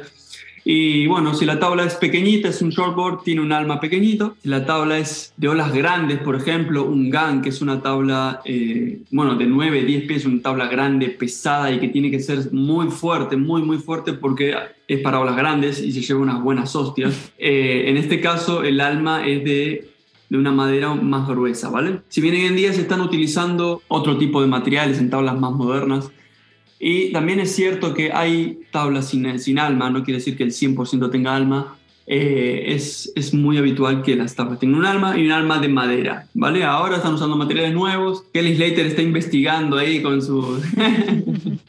Y 0.64 1.06
bueno, 1.06 1.34
si 1.34 1.46
la 1.46 1.58
tabla 1.58 1.84
es 1.84 1.94
pequeñita, 1.94 2.48
es 2.48 2.60
un 2.62 2.70
shortboard, 2.70 3.22
tiene 3.22 3.40
un 3.40 3.52
alma 3.52 3.80
pequeñito. 3.80 4.36
Si 4.42 4.48
la 4.48 4.66
tabla 4.66 4.98
es 4.98 5.32
de 5.36 5.48
olas 5.48 5.72
grandes, 5.72 6.18
por 6.18 6.36
ejemplo, 6.36 6.84
un 6.84 7.10
GAN, 7.10 7.42
que 7.42 7.48
es 7.48 7.62
una 7.62 7.80
tabla, 7.80 8.40
eh, 8.44 9.00
bueno, 9.10 9.36
de 9.36 9.46
9, 9.46 9.84
10 9.84 10.06
pies, 10.06 10.26
una 10.26 10.42
tabla 10.42 10.68
grande, 10.68 11.08
pesada 11.08 11.72
y 11.72 11.78
que 11.78 11.88
tiene 11.88 12.10
que 12.10 12.20
ser 12.20 12.52
muy 12.52 12.88
fuerte, 12.88 13.36
muy, 13.36 13.62
muy 13.62 13.78
fuerte 13.78 14.12
porque 14.12 14.54
es 14.86 15.00
para 15.00 15.20
olas 15.20 15.36
grandes 15.36 15.80
y 15.80 15.92
se 15.92 16.00
lleva 16.00 16.20
unas 16.20 16.42
buenas 16.42 16.74
hostias. 16.76 17.32
Eh, 17.38 17.84
en 17.86 17.96
este 17.96 18.20
caso, 18.20 18.62
el 18.62 18.80
alma 18.80 19.26
es 19.26 19.44
de 19.44 19.90
de 20.30 20.38
una 20.38 20.52
madera 20.52 20.94
más 20.94 21.28
gruesa, 21.28 21.68
¿vale? 21.70 22.02
Si 22.08 22.20
bien 22.20 22.34
hoy 22.34 22.46
en 22.46 22.54
día 22.54 22.72
se 22.72 22.82
están 22.82 23.00
utilizando 23.00 23.82
otro 23.88 24.16
tipo 24.16 24.40
de 24.40 24.46
materiales 24.46 24.98
en 25.00 25.10
tablas 25.10 25.38
más 25.38 25.50
modernas, 25.50 26.10
y 26.82 27.12
también 27.12 27.40
es 27.40 27.54
cierto 27.54 27.92
que 27.92 28.10
hay 28.10 28.60
tablas 28.72 29.10
sin, 29.10 29.38
sin 29.38 29.58
alma, 29.58 29.90
no 29.90 30.02
quiere 30.02 30.18
decir 30.18 30.34
que 30.36 30.44
el 30.44 30.50
100% 30.50 31.10
tenga 31.10 31.36
alma. 31.36 31.76
Eh, 32.06 32.74
es, 32.74 33.12
es, 33.14 33.32
muy 33.32 33.56
habitual 33.58 34.02
que 34.02 34.16
las 34.16 34.34
tablas 34.34 34.58
tengan 34.58 34.80
un 34.80 34.86
alma 34.86 35.16
y 35.16 35.26
un 35.26 35.30
alma 35.30 35.60
de 35.60 35.68
madera, 35.68 36.26
¿vale? 36.34 36.64
Ahora 36.64 36.96
están 36.96 37.14
usando 37.14 37.36
materiales 37.36 37.72
nuevos. 37.72 38.24
Kelly 38.32 38.56
Slater 38.56 38.86
está 38.86 39.02
investigando 39.02 39.76
ahí 39.76 40.02
con 40.02 40.20
su... 40.20 40.60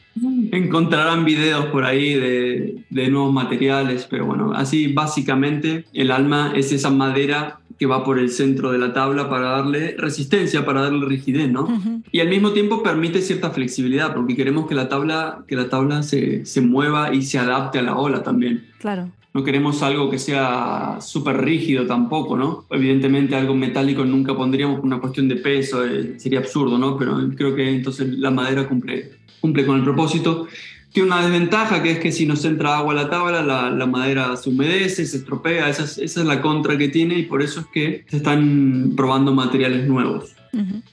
Encontrarán 0.50 1.24
videos 1.24 1.66
por 1.66 1.84
ahí 1.84 2.14
de, 2.14 2.84
de 2.90 3.08
nuevos 3.08 3.32
materiales, 3.32 4.06
pero 4.10 4.26
bueno, 4.26 4.52
así 4.54 4.88
básicamente 4.88 5.84
el 5.92 6.10
alma 6.10 6.52
es 6.56 6.72
esa 6.72 6.90
madera 6.90 7.60
que 7.78 7.86
va 7.86 8.04
por 8.04 8.18
el 8.18 8.30
centro 8.30 8.72
de 8.72 8.78
la 8.78 8.92
tabla 8.92 9.28
para 9.28 9.50
darle 9.50 9.94
resistencia, 9.98 10.64
para 10.64 10.82
darle 10.82 11.06
rigidez, 11.06 11.50
¿no? 11.50 11.68
Y 12.10 12.20
al 12.20 12.28
mismo 12.28 12.52
tiempo 12.52 12.82
permite 12.82 13.20
cierta 13.20 13.50
flexibilidad, 13.50 14.14
porque 14.14 14.36
queremos 14.36 14.66
que 14.66 14.74
la 14.74 14.88
tabla, 14.88 15.44
que 15.46 15.56
la 15.56 15.68
tabla 15.68 16.02
se, 16.02 16.44
se 16.46 16.60
mueva 16.60 17.14
y 17.14 17.22
se 17.22 17.38
adapte 17.38 17.78
a 17.78 17.82
la 17.82 17.96
ola 17.96 18.22
también. 18.22 18.66
Claro. 18.78 19.10
No 19.34 19.44
queremos 19.44 19.82
algo 19.82 20.10
que 20.10 20.18
sea 20.18 20.98
súper 21.00 21.38
rígido 21.38 21.86
tampoco, 21.86 22.36
¿no? 22.36 22.66
Evidentemente 22.70 23.34
algo 23.34 23.54
metálico 23.54 24.04
nunca 24.04 24.36
pondríamos 24.36 24.76
por 24.76 24.84
una 24.84 25.00
cuestión 25.00 25.26
de 25.26 25.36
peso, 25.36 25.86
eh, 25.86 26.18
sería 26.18 26.40
absurdo, 26.40 26.76
¿no? 26.76 26.98
Pero 26.98 27.18
creo 27.34 27.54
que 27.54 27.70
entonces 27.70 28.08
la 28.18 28.30
madera 28.30 28.68
cumple, 28.68 29.12
cumple 29.40 29.64
con 29.64 29.78
el 29.78 29.84
propósito. 29.84 30.48
Tiene 30.92 31.08
una 31.08 31.22
desventaja 31.22 31.82
que 31.82 31.92
es 31.92 31.98
que 32.00 32.12
si 32.12 32.26
nos 32.26 32.44
entra 32.44 32.76
agua 32.76 32.92
a 32.92 32.96
la 32.96 33.10
tabla, 33.10 33.42
la, 33.42 33.86
madera 33.86 34.36
se 34.36 34.50
humedece, 34.50 35.06
se 35.06 35.16
estropea, 35.16 35.70
esa 35.70 35.84
es, 35.84 36.16
la 36.16 36.42
contra 36.42 36.76
que 36.76 36.88
tiene 36.88 37.18
y 37.18 37.22
por 37.22 37.40
eso 37.42 37.60
es 37.60 37.66
que 37.66 38.04
se 38.08 38.18
están 38.18 38.92
probando 38.94 39.32
materiales 39.32 39.88
nuevos. 39.88 40.34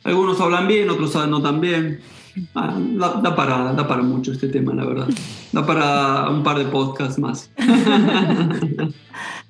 Algunos 0.03 0.39
hablan 0.39 0.69
bien, 0.69 0.89
otros 0.89 1.13
no 1.27 1.41
tan 1.41 1.59
bien. 1.59 1.99
Ah, 2.55 2.75
da, 2.77 3.35
para, 3.35 3.73
da 3.73 3.87
para 3.87 4.01
mucho 4.01 4.31
este 4.31 4.47
tema, 4.47 4.73
la 4.73 4.85
verdad. 4.85 5.07
Da 5.51 5.65
para 5.65 6.29
un 6.29 6.43
par 6.43 6.57
de 6.57 6.65
podcasts 6.65 7.19
más. 7.19 7.49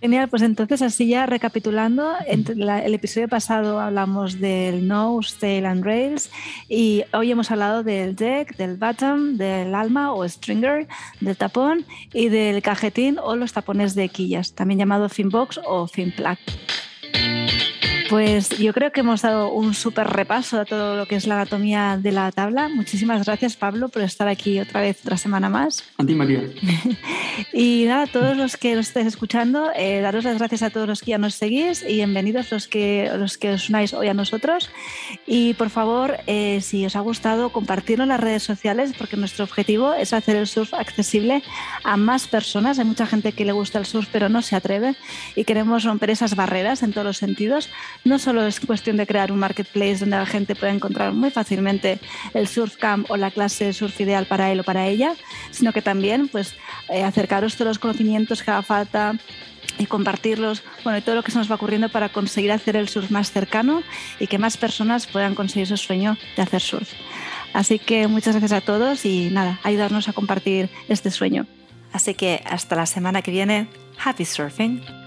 Genial, 0.02 0.30
pues 0.30 0.42
entonces 0.44 0.82
así 0.82 1.10
ya 1.10 1.26
recapitulando, 1.26 2.14
en 2.26 2.46
el 2.48 2.94
episodio 2.94 3.28
pasado 3.28 3.80
hablamos 3.82 4.40
del 4.40 4.88
nose, 4.88 5.36
tail 5.38 5.66
and 5.66 5.84
rails 5.84 6.32
y 6.70 7.04
hoy 7.12 7.32
hemos 7.32 7.52
hablado 7.52 7.84
del 7.84 8.16
deck, 8.16 8.56
del 8.56 8.78
bottom, 8.78 9.36
del 9.36 9.76
alma 9.76 10.14
o 10.14 10.24
stringer, 10.24 10.88
del 11.20 11.36
tapón 11.36 11.86
y 12.14 12.30
del 12.30 12.62
cajetín 12.62 13.18
o 13.22 13.36
los 13.36 13.52
tapones 13.52 13.94
de 13.94 14.08
quillas, 14.08 14.54
también 14.54 14.80
llamado 14.80 15.10
fin 15.10 15.30
box 15.30 15.60
o 15.66 15.86
fin 15.86 16.14
plug. 16.16 16.38
Pues 18.10 18.50
yo 18.58 18.74
creo 18.74 18.92
que 18.92 19.02
hemos 19.02 19.22
dado 19.22 19.52
un 19.52 19.76
súper 19.76 20.08
repaso 20.08 20.60
a 20.60 20.66
todo 20.66 20.98
lo 20.98 21.06
que 21.06 21.16
es 21.16 21.28
la 21.28 21.36
anatomía 21.36 22.00
de 22.02 22.12
la 22.12 22.32
tabla. 22.32 22.68
Muchísimas 22.68 23.24
gracias, 23.24 23.56
Pablo, 23.56 23.90
por 23.90 24.02
estar 24.02 24.28
aquí 24.28 24.60
otra 24.60 24.82
vez, 24.82 25.02
otra 25.04 25.16
semana 25.16 25.48
más. 25.48 25.84
A 25.96 26.04
ti, 26.04 26.16
María. 26.16 26.42
y 27.54 27.86
nada, 27.86 28.04
a 28.04 28.08
todos 28.08 28.36
los 28.36 28.58
que 28.58 28.74
nos 28.74 28.88
estéis 28.88 29.06
escuchando, 29.06 29.70
eh, 29.76 30.02
daros 30.02 30.24
las 30.24 30.40
gracias 30.40 30.64
a 30.64 30.72
todos 30.72 30.88
los 30.88 31.02
que 31.02 31.12
ya 31.12 31.20
nos 31.20 31.36
seguís 31.36 31.84
y 31.84 31.96
bienvenidos 31.96 32.52
los 32.52 32.68
que, 32.68 33.12
los 33.16 33.38
que 33.38 33.52
os 33.52 33.70
unáis 33.70 33.94
hoy 33.94 34.08
a 34.08 34.16
nosotros. 34.16 34.72
Y 35.28 35.54
por 35.54 35.70
favor, 35.70 36.18
eh, 36.26 36.62
si 36.62 36.88
os 36.88 36.96
ha 36.96 37.02
gustado, 37.02 37.52
compartirlo 37.52 38.06
en 38.06 38.10
las 38.10 38.20
redes 38.20 38.42
sociales, 38.42 38.92
porque 38.98 39.18
nuestro 39.18 39.44
objetivo 39.44 39.94
es 39.94 40.14
hacer 40.14 40.36
el 40.36 40.48
surf 40.48 40.74
accesible 40.74 41.44
a 41.84 41.96
más 41.96 42.28
personas. 42.28 42.80
Hay 42.80 42.86
mucha 42.86 43.06
gente 43.06 43.34
que 43.34 43.46
le 43.46 43.52
gusta 43.52 43.78
el 43.78 43.86
surf, 43.86 44.10
pero 44.12 44.30
no 44.30 44.42
se 44.42 44.56
atreve 44.56 44.96
y 45.36 45.44
queremos 45.44 45.84
romper 45.84 46.10
esas 46.10 46.36
barreras 46.36 46.82
en 46.82 46.92
todos 46.92 47.06
los 47.06 47.18
sentidos 47.18 47.70
no 48.04 48.20
solo 48.20 48.46
es 48.46 48.60
cuestión 48.60 48.98
de 48.98 49.06
crear 49.06 49.32
un 49.32 49.40
marketplace 49.40 49.98
donde 49.98 50.18
la 50.18 50.26
gente 50.26 50.56
pueda 50.56 50.74
encontrar 50.74 51.14
muy 51.14 51.32
fácilmente 51.32 52.00
el 52.34 52.48
surf 52.48 52.78
camp 52.78 53.10
o 53.10 53.18
la 53.18 53.32
clase 53.32 53.66
de 53.66 53.74
surf 53.74 54.00
ideal 54.00 54.26
para 54.26 54.52
él 54.52 54.60
o 54.60 54.64
para 54.64 54.88
ella, 54.88 55.14
sino 55.52 55.74
que 55.74 55.82
también 55.82 56.28
pues, 56.28 56.56
eh, 56.90 57.04
acercaros 57.04 57.56
todos 57.56 57.68
los 57.68 57.80
conocimientos 57.80 58.44
que 58.44 58.52
haga 58.52 58.62
falta 58.62 59.16
y 59.78 59.86
compartirlos, 59.86 60.64
bueno, 60.84 61.00
y 61.00 61.02
todo 61.02 61.16
lo 61.16 61.24
que 61.24 61.32
se 61.32 61.38
nos 61.38 61.50
va 61.50 61.56
ocurriendo 61.56 61.90
para 61.90 62.10
conseguir 62.10 62.52
hacer 62.52 62.76
el 62.76 62.90
surf 62.90 63.12
más 63.12 63.32
cercano 63.32 63.82
y 64.20 64.28
que 64.28 64.38
más 64.38 64.58
personas 64.58 65.08
puedan 65.08 65.36
conseguir 65.36 65.68
su 65.68 65.78
sueño 65.78 66.18
de 66.36 66.42
hacer 66.42 66.62
surf. 66.62 66.92
Así 67.54 67.80
que 67.80 68.08
muchas 68.08 68.36
gracias 68.36 68.52
a 68.52 68.66
todos 68.66 69.06
y 69.06 69.30
nada, 69.32 69.60
ayudarnos 69.64 70.10
a 70.10 70.14
compartir 70.14 70.70
este 70.88 71.12
sueño. 71.12 71.48
Así 71.94 72.14
que 72.14 72.44
hasta 72.46 72.76
la 72.76 72.86
semana 72.86 73.22
que 73.22 73.32
viene, 73.32 73.68
happy 74.04 74.26
surfing. 74.26 74.99